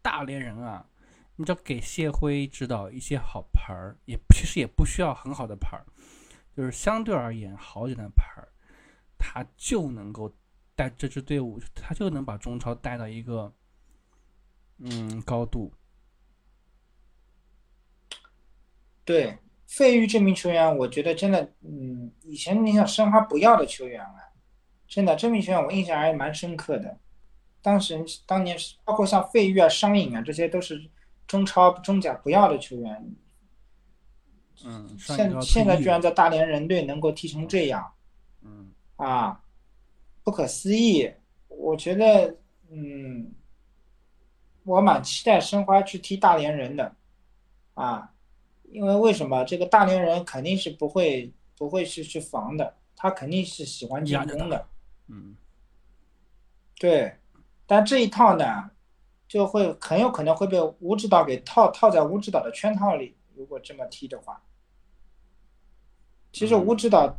[0.00, 0.88] 大连人啊，
[1.37, 5.85] 你只要给谢辉指导一些好牌儿，也其实也不需要很好的牌儿，
[6.57, 8.48] 就是相对而言好点的牌儿，
[9.18, 10.35] 他就能够
[10.74, 13.52] 带这支队伍，他就能把中超带到一个
[14.78, 15.72] 嗯高度。
[19.04, 24.14] 对，费玉这名球员，我觉得真的，嗯，以前你想申花不要的球员啊，
[24.88, 26.98] 真的这名球员我印象还蛮深刻的。
[27.60, 30.90] 当时当年是包括像费玉啊、商颖啊，这些都是
[31.26, 33.14] 中超、中甲不要的球员，
[34.64, 37.92] 嗯，现现在居然在大连人队能够踢成这样
[38.42, 39.40] 嗯啊，
[40.24, 41.08] 不可思议！
[41.48, 42.37] 我觉得，
[42.70, 43.32] 嗯，
[44.64, 46.96] 我蛮期待申花去踢大连人的，
[47.74, 48.12] 啊，
[48.64, 54.66] 因为为什么这个大连人肯定是不会不会去去防的，他肯定是喜欢进攻的，
[55.08, 55.37] 嗯
[56.80, 57.14] 对。
[57.66, 58.70] 但这一套呢，
[59.28, 63.16] 就会很有可能会被吴指导给套套在吴指导的圈套里。
[63.34, 64.42] 如果这么踢的话，
[66.32, 67.18] 其实嗯吴指导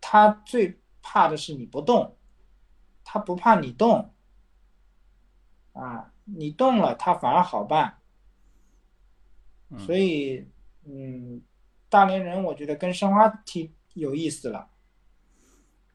[0.00, 2.16] 他最怕的是你不动，
[3.12, 4.14] 他不怕你动，
[5.72, 7.98] 啊，你动了他反而好办。
[9.68, 10.46] 嗯，所以，
[10.84, 11.42] 嗯，
[11.88, 14.70] 大连人我觉得跟申花踢有意思了，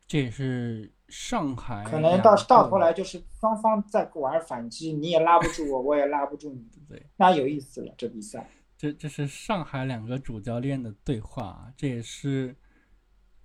[0.06, 8.46] 这也是上海可能到到头来就是双方在玩反击，你也拉不住我，我也拉不住你， 对，那有意思了这比赛。
[8.78, 12.54] 这这是上海两个主教练的对话，这也是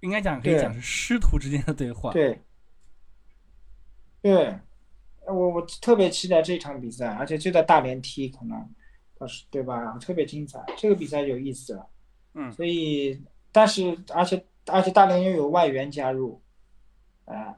[0.00, 2.12] 应该讲可以讲是师徒之间的对话。
[2.12, 2.42] 对，
[4.22, 4.58] 对，
[5.26, 8.68] 我我特别期待这场比赛，而且就在大连踢，可能
[9.18, 9.96] 到时对吧？
[9.98, 11.88] 特别精彩，这个比赛有意思了。
[12.34, 16.40] 嗯所以，但是而且而且大连又有外援加入，
[17.24, 17.56] 啊、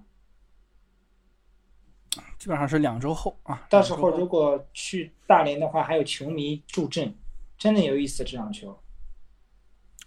[2.38, 3.66] 基本上是两周后啊。
[3.68, 7.14] 到时候如果去大连的话，还有球迷助阵，
[7.58, 8.78] 真的有意思这场球。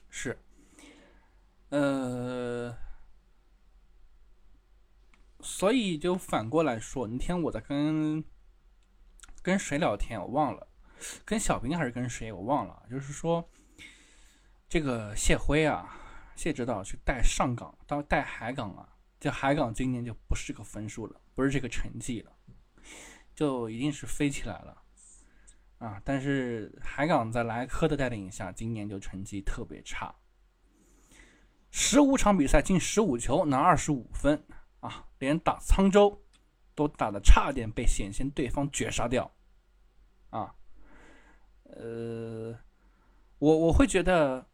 [0.09, 0.37] 是，
[1.69, 2.75] 呃，
[5.45, 8.23] 所以就反过来说，那天我在跟
[9.43, 10.67] 跟谁聊天，我忘了，
[11.23, 12.81] 跟小兵还是跟谁，我忘了。
[12.89, 13.47] 就是说，
[14.67, 15.95] 这个谢辉啊，
[16.35, 22.31] 谢指导去带上港，到带海港啊，这海港今年就不是个分数了，不是这个成绩了，
[23.35, 24.81] 就一定是飞起来了。
[25.77, 30.15] 啊，但是海港在莱科的带领下，今年就成绩特别差，
[31.69, 34.43] 十五场比赛进十五球，拿二十五分
[34.79, 36.23] 啊，连打沧州
[36.75, 39.31] 都打的差点被险些对方绝杀掉，
[40.29, 40.53] 啊，
[41.63, 42.57] 呃，
[43.39, 44.47] 我我会觉得，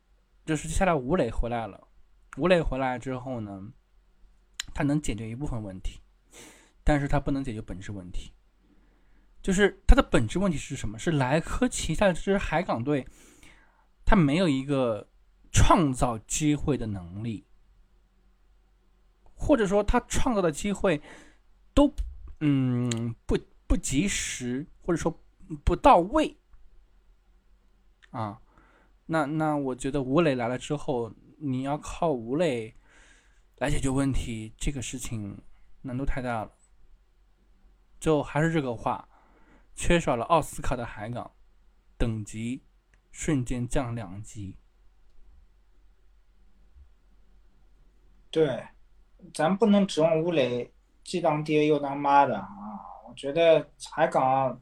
[0.45, 1.87] 就是接下来吴磊回来了，
[2.37, 3.71] 吴磊回来之后呢，
[4.73, 5.99] 他能解决一部分问题，
[6.83, 8.33] 但是他不能解决本质问题。
[9.41, 10.99] 就是他的本质问题是什么？
[10.99, 13.07] 是莱科旗下的这支海港队，
[14.05, 15.09] 他没有一个
[15.51, 17.47] 创造机会的能力，
[19.41, 21.01] 或者说他创造的机会
[21.73, 21.91] 都
[22.41, 25.19] 嗯不不及时，或者说
[25.63, 26.37] 不到位
[28.11, 28.39] 啊。
[29.07, 32.75] 那那我觉得吴磊来了之后，你要靠吴磊
[33.57, 35.41] 来解决问题，这个事情
[35.81, 36.51] 难度太大了。
[37.99, 39.09] 就还是这个话，
[39.75, 41.31] 缺少了奥斯卡的海港，
[41.97, 42.61] 等级
[43.11, 44.55] 瞬间降两级。
[48.29, 48.65] 对，
[49.33, 50.71] 咱不能指望吴磊
[51.03, 52.47] 既当爹又当妈的啊！
[53.07, 54.59] 我觉得海港，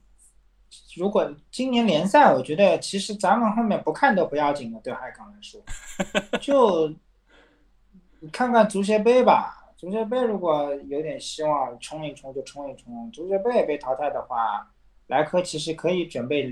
[0.96, 5.62] 如果今年联赛，我觉得其实咱们后面不看都不要紧的，对海港来说，
[6.40, 6.88] 就
[8.20, 14.72] 你看看足协杯吧，足协杯如果有点希望冲一冲就冲一冲，足协杯被淘汰的话，
[15.08, 16.48] 莱科其实可以准备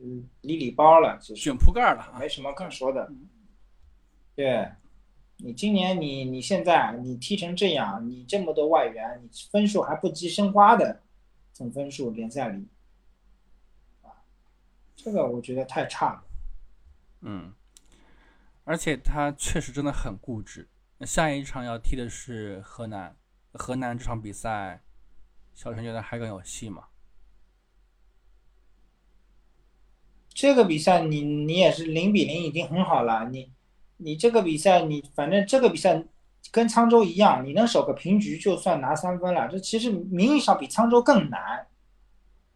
[0.00, 3.10] 嗯理理包了，其实卷铺盖了，没什么可说的，
[4.34, 4.68] 对。
[5.44, 11.02] 你今年你你现在你踢成这样，你这么多外援，你分数还不及申花的
[11.52, 12.64] 总分数联赛里，
[14.02, 14.22] 啊，
[14.94, 16.24] 这个我觉得太差了。
[17.22, 17.52] 嗯，
[18.62, 20.68] 而且他确实真的很固执。
[21.00, 23.16] 下一场要踢的是河南，
[23.54, 24.84] 河南这场比赛，
[25.54, 26.84] 小陈觉得还更有戏吗？
[30.28, 33.52] 这个比赛你你也是零比零已经很好了，你。
[34.02, 36.02] 你这个比赛，你反正这个比赛
[36.50, 39.48] 跟沧州一样，你能守个平局就算拿三分了。
[39.48, 41.66] 这其实名义上比沧州更难，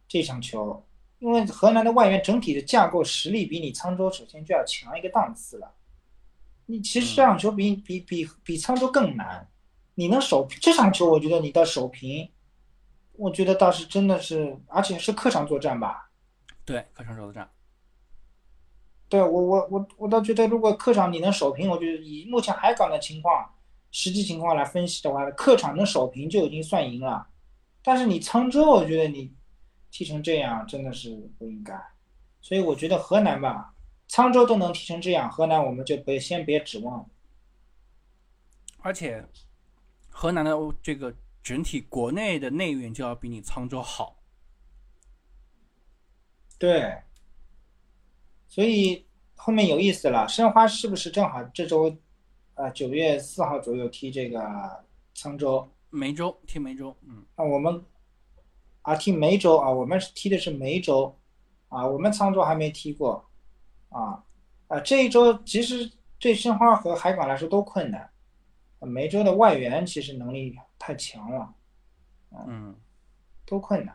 [0.08, 0.84] 这场球，
[1.18, 5.72] 因为河南的外援整体的架构实力比你沧州首先就要强一个档次了。
[6.66, 9.48] 你其实这场球比比比比沧州更难，
[9.94, 12.28] 你能守这场球，我觉得你到守平，
[13.12, 16.10] 我觉得倒是真的是，而且是客场作战吧？
[16.64, 17.48] 对，客场作战。
[19.08, 23.54] 对我我我我倒觉得，如果客场你能守平，我觉得以目前海港的情况，
[23.92, 27.28] 实际情况来分析的话，客场能守平就已经算赢了。
[27.84, 29.32] 但是你沧州，我觉得你
[29.92, 31.80] 踢成这样真的是不应该。
[32.40, 33.72] 所以我觉得河南吧，
[34.08, 37.08] 沧州都能踢成这样，河南我们就别先别指望。
[38.78, 39.24] 而且
[40.10, 41.14] 河南的这个
[41.44, 44.16] 整体国内的内援就要比你沧州好。
[46.58, 47.02] 对。
[48.48, 51.94] 所以后面有意思了，申花是不是正好这周，
[52.54, 54.40] 呃，九月四号左右踢这个
[55.14, 55.68] 沧州？
[55.90, 57.24] 梅州踢梅州，嗯。
[57.34, 57.84] 啊，我们
[58.82, 61.16] 啊踢梅州啊，我们是踢的是梅州，
[61.68, 63.28] 啊，我们沧州还没踢过，
[63.88, 64.24] 啊
[64.68, 68.10] 啊这一周其实对申花和海港来说都困难，
[68.80, 71.54] 梅州的外援其实能力太强了，
[72.46, 72.74] 嗯，
[73.44, 73.94] 都困难。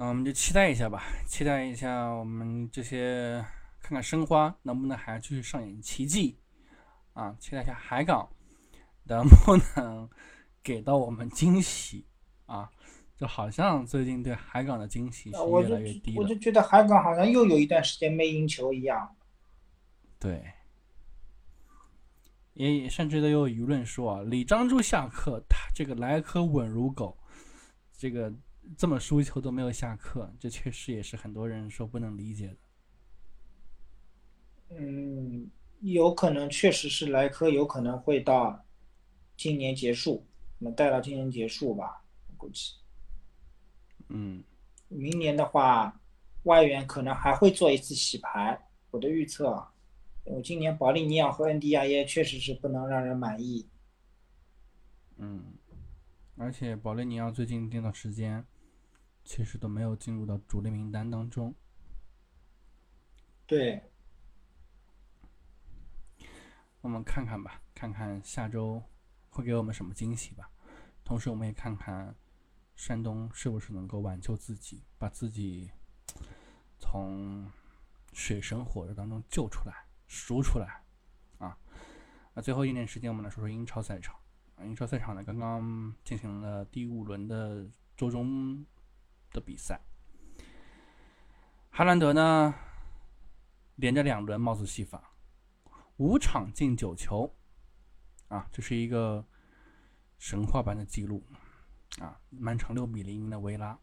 [0.00, 3.44] 那我们就期待一下吧，期待一下我们这些，
[3.80, 6.38] 看看申花能不能还继续上演奇迹
[7.14, 7.34] 啊！
[7.40, 8.28] 期待一下海港
[9.06, 10.08] 能不能
[10.62, 12.06] 给到我们惊喜
[12.46, 12.70] 啊！
[13.16, 16.22] 就好像最近对海港的惊喜是越来越低了。
[16.22, 19.16] 我就觉得海港好像又有一段时间没赢球一样。
[20.20, 20.52] 对，
[22.52, 27.18] 也甚至都有舆论说啊，李章洙下课，他这个莱科稳如狗，
[27.96, 28.32] 这个。
[28.76, 32.56] 这么输球都没有下课，这确实也是很多人说不能理解的。
[34.76, 35.50] 嗯，
[35.80, 38.62] 有可能确实是莱科有可能会到
[39.36, 40.26] 今年结束，
[40.58, 42.74] 那带到今年结束吧，我估计。
[44.08, 44.44] 嗯，
[44.88, 45.98] 明年的话，
[46.42, 48.60] 外援可能还会做一次洗牌。
[48.90, 49.66] 我的预测，
[50.24, 53.66] 因为今年保利尼奥和恩迪亚耶确实是不能让人满意。
[55.16, 55.54] 嗯，
[56.36, 58.44] 而且保利尼奥最近这段时间。
[59.28, 61.54] 其实都没有进入到主力名单当中。
[63.46, 63.92] 对，
[66.80, 68.82] 我们看看吧，看看下周
[69.28, 70.50] 会给我们什么惊喜吧。
[71.04, 72.16] 同时，我们也看看
[72.74, 75.70] 山东是不是能够挽救自己，把自己
[76.78, 77.52] 从
[78.14, 80.82] 水深火热当中救出来、赎出来。
[81.36, 81.58] 啊，
[82.32, 84.16] 那最后一点时间，我们来说说英超赛场。
[84.62, 88.64] 英超赛场呢，刚刚进行了第五轮的周中。
[89.32, 89.80] 的比赛，
[91.70, 92.54] 哈兰德呢，
[93.76, 95.12] 连着两轮帽子戏法，
[95.96, 97.34] 五场进九球，
[98.28, 99.26] 啊，这是一个
[100.18, 101.24] 神话般的记录，
[102.00, 103.78] 啊，曼城六比零赢了维拉。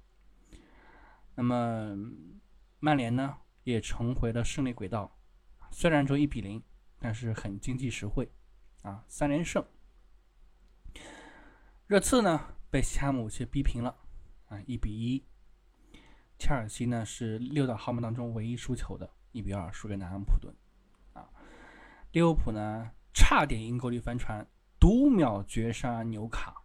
[1.36, 1.96] 那么
[2.80, 5.18] 曼联呢，也重回了胜利轨道，
[5.72, 6.64] 虽然只有一比零，
[7.00, 8.32] 但是很经济实惠，
[8.82, 9.66] 啊，三连胜。
[11.88, 13.96] 热刺呢，被西汉姆却逼平了，
[14.48, 15.24] 啊，一比一。
[16.38, 20.54] 切尔西呢是六大豪门当中唯一输球的，一比二输给南安普顿。
[21.14, 21.30] 啊，
[22.12, 24.46] 利物浦呢差点因 goal 率翻船，
[24.80, 26.62] 独秒绝杀纽卡。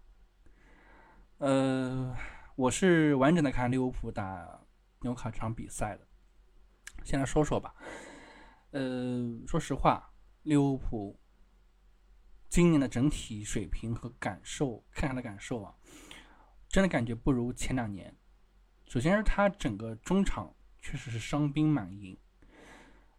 [1.38, 2.14] 呃，
[2.56, 4.60] 我是完整的看利物浦打
[5.00, 6.06] 纽卡这场比赛的。
[7.04, 7.74] 先来说说吧。
[8.72, 10.12] 呃，说实话，
[10.42, 11.18] 利物浦
[12.48, 15.74] 今年的整体水平和感受，看下的感受啊，
[16.68, 18.14] 真的感觉不如前两年。
[18.90, 22.18] 首先是他整个中场确实是伤兵满营。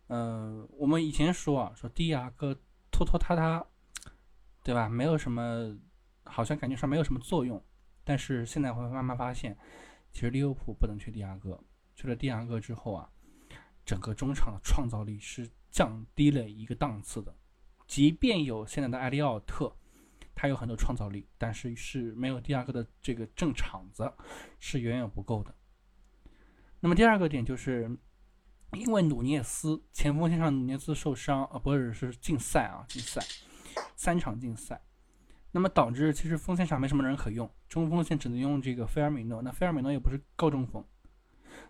[0.07, 2.53] 呃，我们以前说啊，说蒂亚戈
[2.91, 3.65] 拖拖沓沓，
[4.65, 4.89] 对吧？
[4.89, 5.73] 没有什么，
[6.25, 7.63] 好像感觉上没有什么作用。
[8.03, 9.57] 但是现在会慢慢发现，
[10.11, 11.57] 其实利物浦不能缺蒂亚戈。
[11.95, 13.09] 缺了蒂亚戈之后啊，
[13.85, 17.33] 整个中场的创造力是降低了一个档次的。
[17.87, 19.73] 即便有现在的埃利奥特，
[20.35, 24.11] 他有很多创造力，但是是没有蒂亚戈的这个正场子
[24.59, 25.55] 是远远不够的。
[26.81, 27.97] 那么第二个点就是。
[28.77, 33.21] 因为努涅斯前锋线上努涅斯受伤啊，不是是禁赛啊，禁赛
[33.97, 34.81] 三场禁赛，
[35.51, 40.81] 那么导致其实锋线上没什么人可用，中锋线只能用这个菲尔米诺，那菲尔米诺也不是高中锋，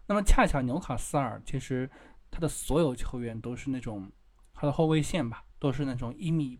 [0.06, 1.90] 那么恰巧纽卡斯尔其实
[2.30, 4.12] 他的所有球员都是那种
[4.54, 6.60] 他的后卫线吧，都是那种一米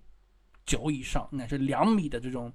[0.66, 2.52] 九以上乃至两米的这种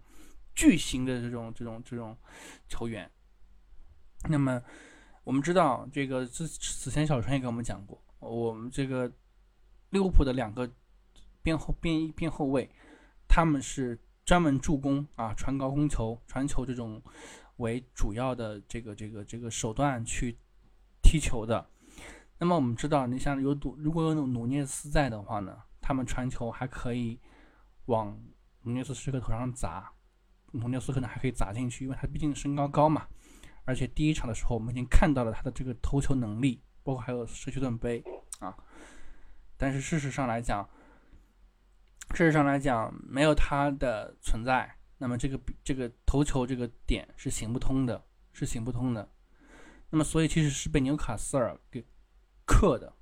[0.56, 2.18] 巨型的这种这种这种
[2.66, 3.08] 球员，
[4.28, 4.60] 那么。
[5.26, 9.12] 我们知道，这个之此前小川也跟我们讲过，我们这个
[9.90, 10.70] 利物浦的两个
[11.42, 12.70] 边后边边后卫，
[13.26, 17.02] 他们是专门助攻啊，传高空球、传球这种
[17.56, 20.38] 为主要的这个这个这个手段去
[21.02, 21.68] 踢球的。
[22.38, 27.18] 那么我们知道，你像有努如果有努努涅斯在的话呢，他们传球还可以
[27.86, 28.16] 往
[28.62, 29.90] 努涅斯时刻头上砸，
[30.52, 33.08] 努涅斯可能还可以砸进去，因为他毕竟身高高嘛。
[33.66, 38.02] 而且第一场的时候，我们已经看到了他的这个投球能力，包括还有社区盾杯
[38.38, 38.56] 啊。
[39.58, 40.66] 但是事实上来讲，
[42.12, 48.02] 事实上来讲，没有他的存在，那么这个这个投球这个点是行不通的，
[48.32, 49.10] 是行不通的。
[49.90, 51.84] 那么所以其实是被纽卡斯尔给
[52.44, 52.92] 克的，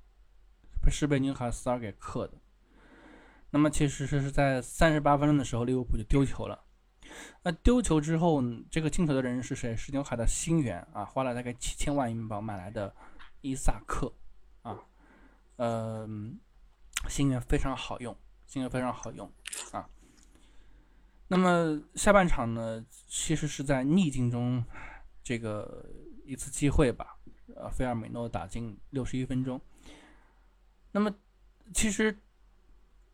[0.89, 2.33] 是被纽卡斯尔给克的。
[3.51, 6.64] 那么其实是是在三十八分钟的时候，利物浦就丢球了。
[7.43, 8.41] 那丢球之后，
[8.71, 9.75] 这个进球的人是谁？
[9.75, 12.95] 是纽卡的新援啊，花了大概七千万英镑买来的
[13.41, 14.11] 伊萨克
[14.63, 14.79] 啊，
[15.57, 16.07] 呃，
[17.07, 19.31] 新援非常好用，新援非常好用
[19.71, 19.87] 啊。
[21.27, 24.63] 那么下半场呢，其实是在逆境中
[25.23, 25.85] 这个
[26.25, 27.17] 一次机会吧，
[27.55, 29.61] 呃，菲尔米诺打进六十一分钟。
[30.91, 31.13] 那么
[31.73, 32.17] 其实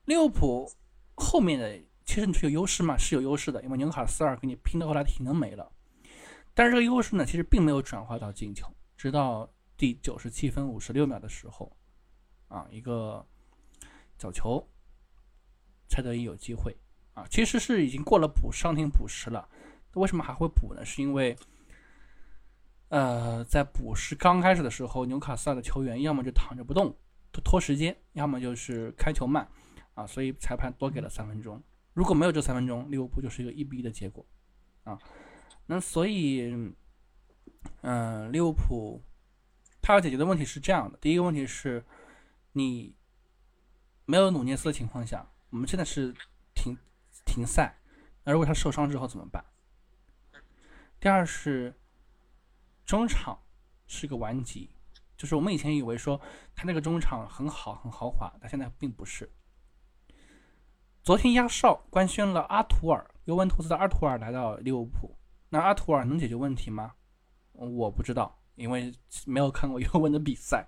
[0.05, 0.71] 利物浦
[1.15, 1.81] 后面的。
[2.11, 2.97] 其实你是有优势嘛？
[2.97, 5.71] 是有优势的，因为纽卡斯尔给你拼的后来体能没了。
[6.53, 8.67] 但是这个优势呢，其实并没有转化到进球。
[8.97, 11.71] 直到第九十七分五十六秒的时候，
[12.49, 13.25] 啊，一个
[14.17, 14.61] 角球，
[15.87, 16.75] 才得以有机会。
[17.13, 19.47] 啊，其实是已经过了补伤停补时了。
[19.93, 20.83] 为什么还会补呢？
[20.83, 21.33] 是因为，
[22.89, 26.93] 呃，在补时刚开始的时候，纽卡斯尔的球员要么就躺着不动
[27.31, 29.47] 拖拖时间，要么就是开球慢，
[29.93, 31.63] 啊，所以裁判多给了三分钟。
[31.93, 34.25] 如果没有这三分钟，利物浦就是一个一比一的结果，
[34.85, 34.97] 啊，
[35.65, 36.73] 那所以，
[37.81, 39.03] 嗯，利物浦
[39.81, 41.85] 他要解决的问题是这样的：第一个问题是，
[42.53, 42.95] 你
[44.05, 46.15] 没有努涅斯的情况下，我们现在是
[46.53, 46.77] 停
[47.25, 47.77] 停赛，
[48.23, 49.43] 那如果他受伤之后怎么办？
[50.99, 51.75] 第二是
[52.85, 53.37] 中场
[53.85, 54.69] 是个顽疾，
[55.17, 56.21] 就是我们以前以为说
[56.55, 59.29] 他那个中场很好很豪华，但现在并不是。
[61.03, 65.17] 昨天亚少官宣了阿图尔，尤文图斯的阿图尔来到利物浦。
[65.49, 66.93] 那阿图尔能解决问题吗？
[67.53, 68.93] 我不知道，因为
[69.25, 70.67] 没有看过尤文的比赛。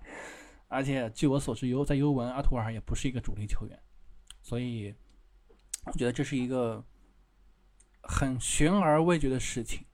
[0.66, 3.80] 而且据我所知，尤在尤文，阿图尔也不是一个主力球员。
[4.42, 4.92] 所以，
[5.86, 6.84] 我觉得这是一个
[8.02, 9.86] 很悬而未决的事情。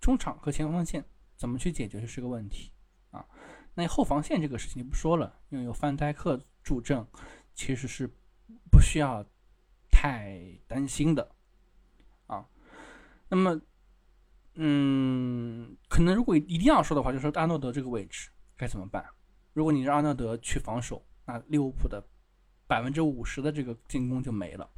[0.00, 2.70] 中场和前锋线怎么去解决，这是个问题
[3.10, 3.26] 啊。
[3.74, 7.04] 那后防线这个事情就不说了，因为有范戴克助阵，
[7.52, 8.08] 其实是
[8.70, 9.26] 不需要。
[10.00, 11.30] 太担心的
[12.26, 12.42] 啊，
[13.28, 13.60] 那么，
[14.54, 19.04] 嗯，可能如果一定要说的话，就说阿诺德这个位置该怎么办？
[19.52, 22.02] 如果你让阿诺德去防守，那利物浦的
[22.66, 24.70] 百分之五十的这个进攻就没了，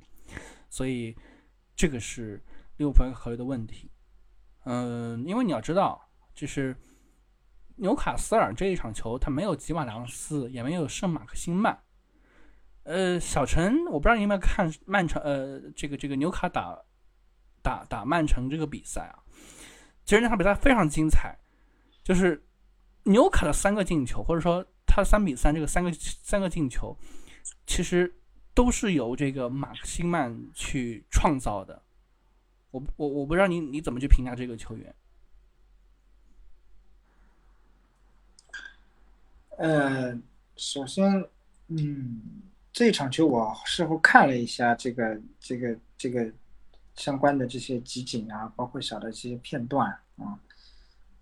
[0.69, 1.17] 所以
[1.77, 2.43] 这个是
[2.79, 3.93] 利物浦要考虑的问题。
[4.65, 6.05] 嗯，因为你要知道，
[6.35, 6.77] 就是
[7.77, 11.81] 纽卡斯尔这一场球，他没有吉瓦良斯，也没有圣马克辛曼。
[12.85, 16.77] 呃，小陈，我不知道你有没有看曼城，呃，这个这个纽卡打
[17.63, 19.23] 打打曼城这个比赛啊？
[20.05, 21.39] 其实那场比赛非常精彩，
[22.03, 22.45] 就是
[23.05, 26.97] 纽卡的三个进球，或者说他三比三这个三个三个进球，
[27.69, 28.13] 其实
[28.53, 31.81] 都是由这个马克辛曼去创造的。
[32.73, 34.95] 我我我不知道你你怎么去评价这个球员？
[39.59, 40.19] 呃，
[40.57, 41.29] 首先，
[41.69, 42.43] 嗯。
[42.73, 46.33] 这场球我事后看了一下这个这个这个
[46.95, 50.39] 相关的这些集锦啊，包括小的这些片段啊，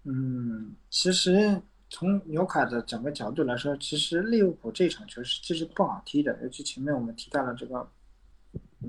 [0.04, 7.90] 嗯，其实从纽卡的整个角度来说，其实利物浦这场球是其实不好踢的，尤其前面我们提到了这个，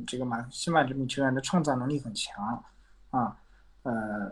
[0.06, 2.64] 这个马西曼这名球员的创造能力很强
[3.10, 3.36] 啊，
[3.82, 4.32] 呃，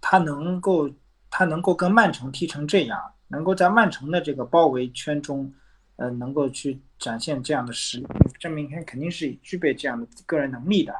[0.00, 0.88] 他能够
[1.30, 5.52] 他能够跟曼城踢成这样，能够在曼城的这个包围圈中，
[6.00, 8.06] 呃，能够去展现这样的实力，
[8.38, 10.92] 证明他肯定是具备这样的个人能力的，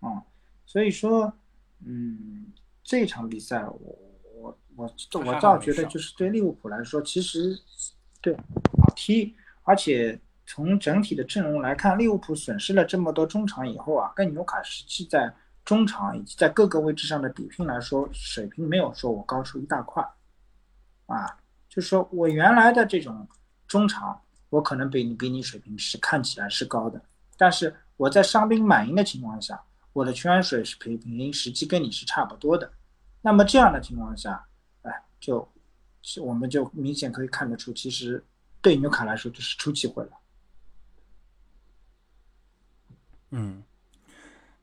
[0.00, 0.22] 啊，
[0.66, 1.32] 所以说，
[1.84, 2.52] 嗯。
[2.88, 3.98] 这场比赛，我
[4.36, 7.58] 我我我倒觉得就是对利物浦来说，其实
[8.20, 8.32] 对
[8.80, 9.34] 好踢，
[9.64, 10.16] 而且
[10.46, 15.34] 从整体的阵容来看，利物浦损失了这么多中场以后啊，跟纽卡实际在
[15.64, 20.00] 中场以及在各个位置上的比拼来说，水平没有说我高出一大块，
[21.06, 21.26] 啊，
[21.68, 23.26] 就是说我原来的这种
[23.66, 24.22] 中场，
[24.56, 27.00] 我可能比你比你水平是看起来是高的，
[27.36, 29.62] 但是我在伤兵满营的情况下。
[29.92, 32.70] 我的球员水平平实际跟你是差不多的，
[33.22, 34.46] 那么这样的情况下，
[34.82, 35.50] 哎，就，
[36.20, 38.22] 我们就明显可以看得出，其实
[38.60, 40.10] 对纽卡来说就是出机会了。
[43.30, 43.64] 嗯，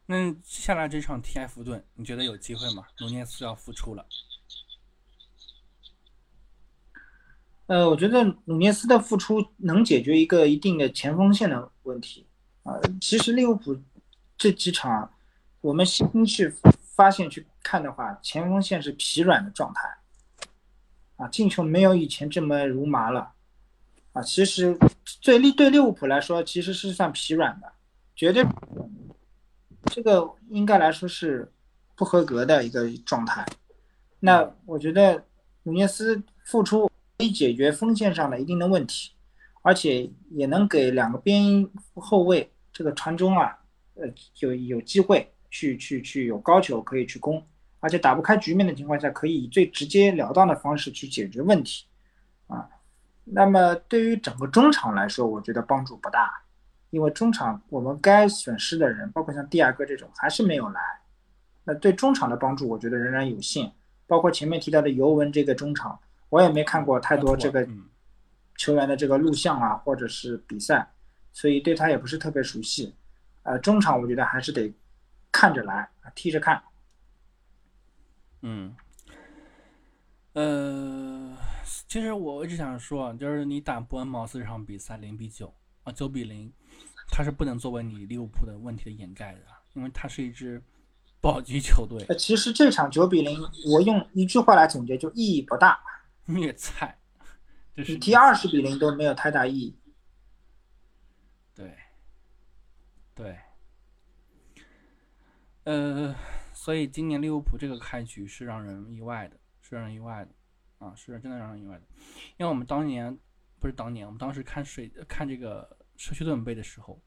[0.05, 2.85] 那接下来这场 T F 盾，你觉得有机会吗？
[2.99, 4.05] 努涅斯要复出了。
[7.67, 12.25] 呃，我觉得努涅斯的复出能解决一个一定的前锋线的问题
[12.63, 12.73] 啊。
[12.99, 13.75] 其实利物浦
[14.37, 15.09] 这几场。
[15.61, 16.53] 我们先去
[16.93, 19.87] 发现去看的话，前锋线是疲软的状态，
[21.15, 23.31] 啊，进球没有以前这么如麻了，
[24.11, 24.77] 啊，其实
[25.21, 27.71] 对利对利物浦来说其实是算疲软的，
[28.13, 28.45] 绝对，
[29.85, 31.49] 这个应该来说是
[31.95, 33.45] 不合格的一个状态。
[34.19, 35.23] 那我觉得
[35.63, 39.11] 努涅斯复出可以解决锋线上的一定的问题，
[39.61, 43.57] 而且也能给两个边后卫这个传中啊，
[43.95, 44.07] 呃，
[44.39, 45.29] 有有机会。
[45.55, 47.39] 去去去有高球可以去攻，
[47.79, 51.85] 而且打不开局面的情况下，可以以最直截了当的方式去解决问题，
[52.47, 52.67] 啊，
[53.23, 56.41] 那么对于整个中场来说，我觉得帮助不大，
[56.89, 60.81] 因为中场我们该损失的人，包括像蒂亚戈这种还是没有来，
[61.65, 63.71] 那对中场的帮助我觉得仍然有限，
[64.07, 65.99] 包括前面提到的尤文这个中场，
[66.33, 67.67] 我也没看过太多这个
[68.57, 70.91] 球员的这个录像啊，或者是比赛，
[71.31, 72.95] 所以对他也不是特别熟悉，
[73.43, 74.73] 呃，中场我觉得还是得。
[75.35, 76.61] 看着来，踢着看。
[78.43, 78.75] 嗯，
[80.33, 81.35] 呃，
[81.87, 85.51] 其实我一直想说，就是你打伯恩茅斯这场比赛零比九
[85.85, 86.53] 啊，九比零，
[87.09, 89.41] 他是不能作为你利物浦的问题的掩盖的，
[89.73, 90.61] 因为他是一支
[91.19, 92.05] 保级球队。
[92.15, 95.79] 其实这场九比零，我用一句话来总结，就意义不大。
[96.33, 96.99] 虐菜，
[97.75, 99.77] 你踢二十比零都没有太大意义。
[101.53, 101.77] 对，
[103.13, 103.37] 对。
[105.65, 106.15] 呃，
[106.53, 110.31] 所以今年利物浦这个开局是让人意外的，是让人意外的，
[110.85, 111.85] 啊，是真的让人意外的。
[112.37, 113.17] 因为我们当年
[113.59, 117.01] 不是当年，我们当时看水看这个社区盾杯的时候，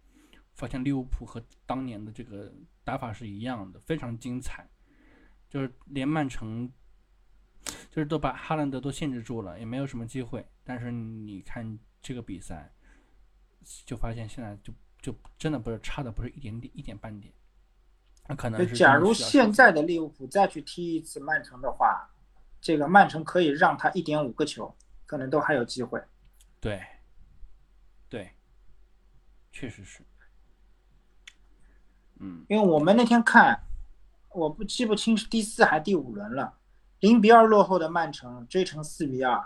[0.55, 2.53] 发现利物浦和当年的这个
[2.83, 4.69] 打法是一样的，非常精彩。
[5.49, 6.71] 就是连曼城，
[7.91, 10.47] 就是都把哈兰德都限制住了，也没有什么机会。
[10.65, 12.73] 但是你看这个比赛，
[13.85, 17.33] 就发现现在就就真的不是差的，不是一点点一点半点。
[18.29, 22.11] 那可能，假如现在的利物浦再去踢一次曼城的话，
[22.61, 24.75] 这个曼城可以让他一点五个球，
[25.07, 26.03] 可能都还有机会。
[26.61, 26.85] 对，
[28.09, 28.33] 对，
[29.53, 30.03] 确实是。
[32.19, 33.63] 嗯，因为我们那天看，
[34.31, 36.59] 我不记不清是第四还是第五轮了，
[37.01, 39.43] 零比二落后的曼城追成四比二，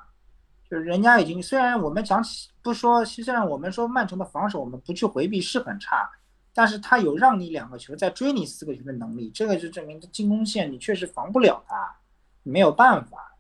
[0.69, 6.11] 就是人家已经虽然我们讲起不说，虽然我们说曼城的防守我们不去回避是很差。
[6.53, 11.97] 但是他有让你两个球再追你四个球的能力，这个就证明进攻线你确实防不了他，
[12.43, 13.37] 没有办法。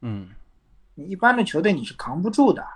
[0.00, 0.28] 嗯，
[0.96, 2.66] 你一般的球队你是扛不住的。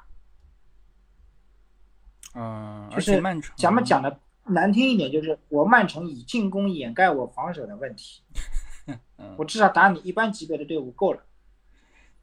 [2.35, 8.23] 嗯，就是曼城，咱们讲的难听一点，就是我曼城以进攻掩盖我防守的问题。
[9.37, 11.23] 我至少打你一般级别的队伍够了。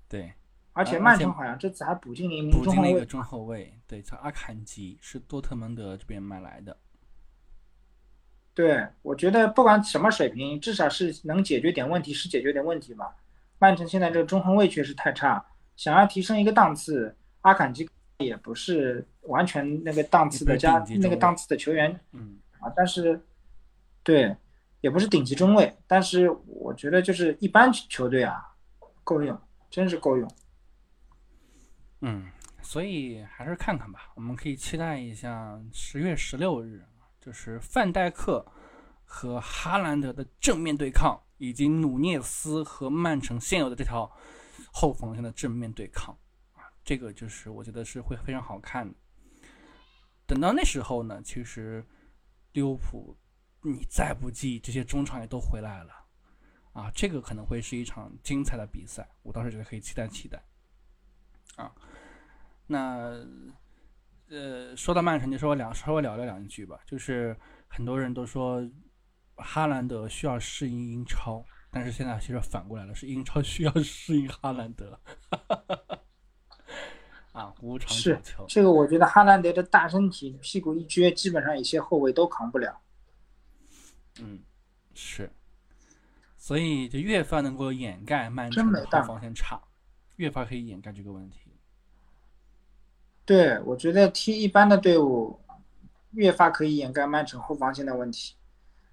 [0.07, 0.34] 对，
[0.74, 3.05] 而且曼城好像这次还补进了一名中后卫。
[3.05, 6.78] 中后卫，对，叫阿坎吉，是多特蒙德这边买来的。
[8.53, 13.16] 对，我觉得不管什么水平，至少是能解决点问题，是解决点问题吧。
[13.59, 15.45] 曼城现在这个中后卫确实太差，
[15.76, 23.20] 想要提升一个档次，阿坎吉也不是完全那个档次的加那个档次的球员，嗯啊，但是
[24.03, 24.34] 对，
[24.86, 28.39] 也不是顶级中卫，但是我觉得就是一般球队啊，
[29.03, 29.36] 够用，
[29.71, 30.31] 真是够用。
[32.01, 32.29] 嗯，
[32.61, 36.86] 所以还是看看吧，我们可以期待一下十月十六日。
[37.19, 38.45] 就是范戴克
[39.03, 44.07] 和哈兰德的正面对抗以及努涅斯和曼城现有的这条
[44.71, 46.15] 后防线的正面对抗
[46.53, 48.93] 啊，这个就是我觉得是会非常好看的。
[50.27, 51.83] 等到那时候呢，其实
[52.51, 53.17] 利物浦
[53.66, 55.91] 你再不济，这些中场也都回来了
[56.74, 60.43] 啊，这个可能会是一场精彩的比赛，我倒是觉得可以期待期待
[61.55, 61.72] 啊。
[62.68, 63.26] 那
[64.30, 67.36] 呃，说到曼城，就说两稍微聊聊两句吧，就是
[67.68, 68.63] 很多人都说
[69.36, 74.99] 哈兰德需要适应英超，但是现在其实反过来了，是英超需要适应哈兰德。
[77.32, 82.82] 啊，无常是这个，我觉得哈兰德的大身体，屁股一撅，基本上一些后卫都扛不了。
[84.20, 84.39] 嗯，
[84.93, 85.32] 是，
[86.38, 89.61] 所以就越发能够掩盖曼城的后防线差，
[90.16, 91.51] 越发可以掩盖这个问题。
[93.26, 95.39] 对，我觉得踢一般的队伍，
[96.11, 98.36] 越发可以掩盖曼城后防线的问题。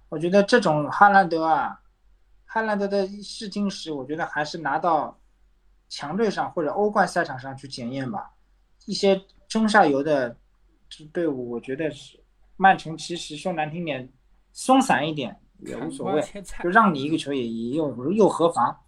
[0.08, 1.82] 我觉得这种哈兰德啊，
[2.44, 5.18] 哈兰德的试金石，我觉得还是拿到。
[5.94, 8.32] 强队上或者欧冠赛场上去检验吧，
[8.86, 10.34] 一些中下游的
[11.12, 12.18] 队伍，我觉得是
[12.56, 12.96] 曼城。
[12.96, 14.10] 其实说难听点，
[14.52, 16.22] 松散一点也无所谓，
[16.62, 18.84] 就让你一个球也又又何妨？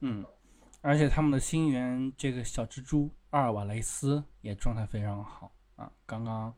[0.00, 0.24] 嗯，
[0.80, 6.54] 而且他们的新援这个小蜘蛛阿尔瓦雷斯也状态非常好啊，刚刚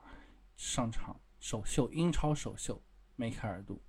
[0.57, 2.83] 上场首秀，英超首秀
[3.17, 3.83] 梅开二度，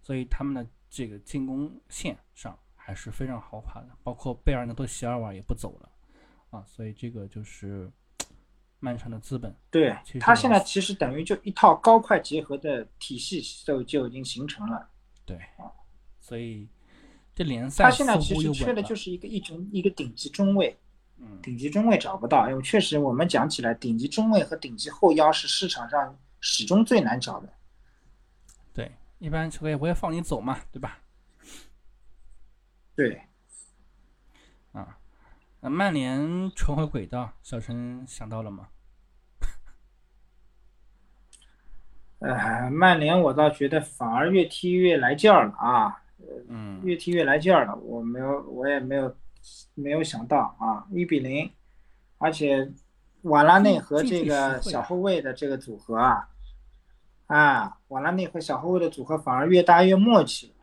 [0.00, 2.58] 所以他们的这个进攻线上。
[2.80, 5.92] 还是非常豪华的，包括贝尔纳多席尔瓦也不走了
[6.48, 7.92] 啊，所以这个就是
[8.80, 9.54] 曼城的资本。
[9.70, 14.88] 对他现在其实等于就一套高快结合的体系就就已经形成了。
[15.24, 15.70] 对啊，
[16.20, 16.68] 所以
[17.34, 20.76] 这联赛他现在其实缺的就是一个一中一个顶级中卫，
[21.18, 27.48] 嗯，顶级中卫找不到，因为确实我们讲起来，顶级中卫和顶级后腰是市场上始终最难找的。
[28.72, 30.98] 对，一般球队不会放你走嘛，对吧？
[32.96, 33.27] 对，啊，
[35.60, 38.68] 那曼联重回轨道，小陈想到了吗？
[42.20, 46.02] 呃，曼联我倒觉得反而越踢越来劲儿了啊，
[46.48, 49.16] 嗯，越踢越来劲儿了，我没有，我也没有
[49.74, 51.50] 没有想到啊，一比零，
[52.18, 52.70] 而且
[53.22, 56.28] 瓦拉内和这个小后卫的这个组合啊，
[57.26, 60.54] 啊，瓦拉内和小后卫的组合反而越搭越默契。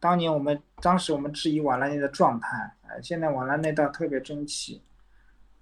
[0.00, 4.80] 当年我们当时我们质疑瓦拉内的状态，哎，现在瓦拉内倒特别争气，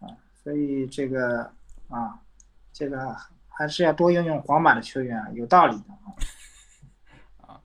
[0.00, 0.06] 啊，
[0.44, 1.50] 所以这个
[1.88, 2.20] 啊，
[2.74, 3.16] 这个
[3.48, 7.58] 还是要多用用皇马的球员，有道理的啊。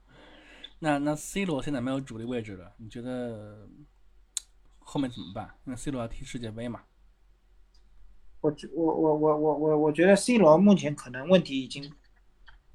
[0.78, 3.68] 那那 C 罗现在没有主力位置了，你觉得
[4.78, 5.54] 后面怎么办？
[5.64, 6.80] 因为 C 罗要踢世界杯嘛。
[8.40, 11.92] 我我我我我我我觉得 C 罗目前可能问题已经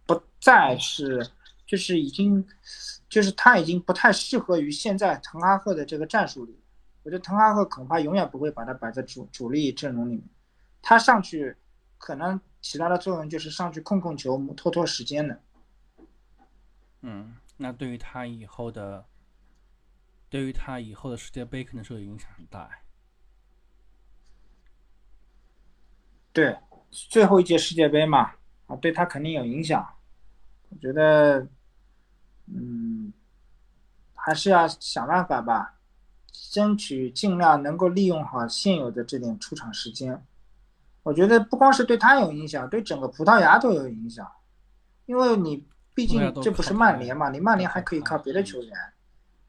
[0.06, 1.28] 不再是，
[1.66, 2.48] 就是已经。
[3.10, 6.60] 就是他已经不太适合于现在滕哈赫的这个战术里，
[7.04, 10.24] 我觉得滕哈赫恐怕永远不会把他摆在主主力阵容里面，
[10.82, 11.56] 他上去
[11.98, 15.42] 可能起到的作用就是上去控控球、拖拖时间的。
[17.02, 19.06] 嗯，那对于他以后的，
[20.30, 22.70] 对于他以后的世界杯可能是有影响很大。
[26.32, 26.58] 对，
[26.90, 28.34] 最后一届世界杯嘛，
[28.68, 29.88] 啊，对他肯定有影响。
[30.70, 31.48] 我觉得。
[32.46, 33.14] 嗯，
[34.14, 35.80] 还是要想办法吧，
[36.54, 40.24] 争取尽量能够利用好现有的这点出场时间。
[41.02, 44.32] 我觉得不光是对他有影响，对整个葡萄牙都有影响，
[45.08, 48.78] 因为你毕竟这不是曼联嘛，你曼联还可以靠别的球员，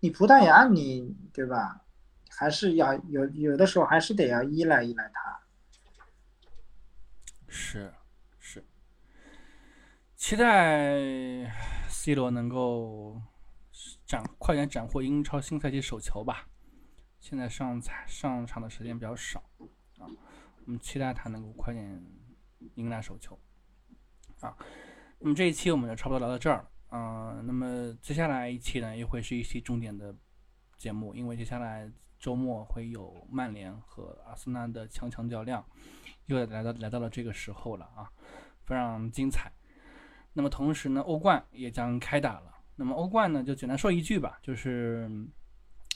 [0.00, 1.82] 你葡萄牙你对吧？
[2.30, 5.40] 还是要有有的时候还是得要依赖依赖他。
[7.46, 7.92] 是
[8.40, 8.64] 是，
[10.16, 11.52] 期待。
[11.86, 13.18] C 罗能够
[14.04, 16.46] 斩快点斩获英超新赛季首球吧！
[17.24, 19.42] 现在上场上场的时间比较少
[19.98, 20.04] 啊，
[20.66, 22.04] 我们期待他能够快点
[22.74, 23.40] 迎来首球
[24.40, 24.54] 啊。
[25.18, 27.40] 那么这一期我们就差不多聊到这儿了啊。
[27.46, 30.14] 那么接下来一期呢，又会是一期重点的
[30.76, 35.64] 节目，因为接下来周末会有曼联和阿森纳的强强较量，
[36.26, 38.12] 又来到来到了这个时候了啊，
[38.66, 39.50] 非常精彩。
[40.34, 42.54] 那么同时呢，欧冠也将开打了。
[42.76, 45.10] 那么欧冠呢，就简单说一句吧，就是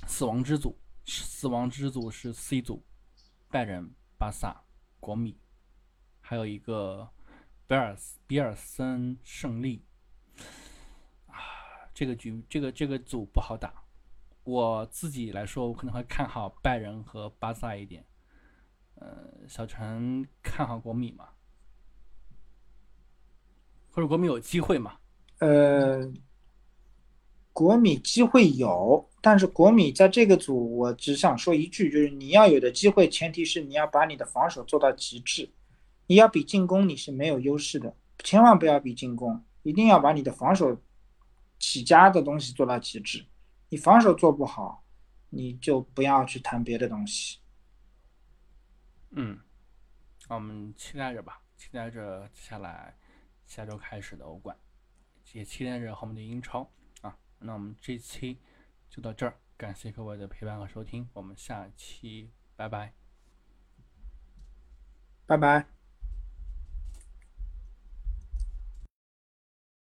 [0.07, 0.75] 死亡之组，
[1.09, 2.85] 死亡之组是 C 组，
[3.49, 4.63] 拜仁、巴萨、
[5.01, 5.39] 国米，
[6.21, 7.09] 还有一个
[7.67, 9.85] 比尔斯比尔森胜利。
[11.27, 11.35] 啊，
[11.95, 13.83] 这个局这个这个组不好打。
[14.45, 18.05] 我自己来说，我可能会看好拜仁和巴萨一点。
[18.95, 21.29] 呃，小陈看好国米吗？
[23.91, 24.99] 或者国米有机会嘛？
[25.39, 26.01] 呃，
[27.59, 35.51] 国米机会有，但是国米在这个组，我只想说一句，就是你要有的机会，前提是你要把你的防守做到极致。
[36.07, 40.81] 你要比进攻你是没有优势的，千万不要比进攻，一定要把你的防守
[41.59, 43.27] 起家的东西做到极致。
[43.71, 44.85] 你防守做不好，
[45.29, 47.39] 你就不要去谈别的东西。
[49.11, 49.37] 嗯，
[50.29, 52.97] 我们期待着吧，期待着接下来
[53.49, 54.57] 下周开始的欧冠，
[55.33, 56.71] 也期待着后面的英超。
[57.41, 58.39] 那我们这期
[58.89, 62.93] 就到这儿，感谢各位的陪伴和收听，我们下期拜拜，
[65.27, 65.78] 拜拜。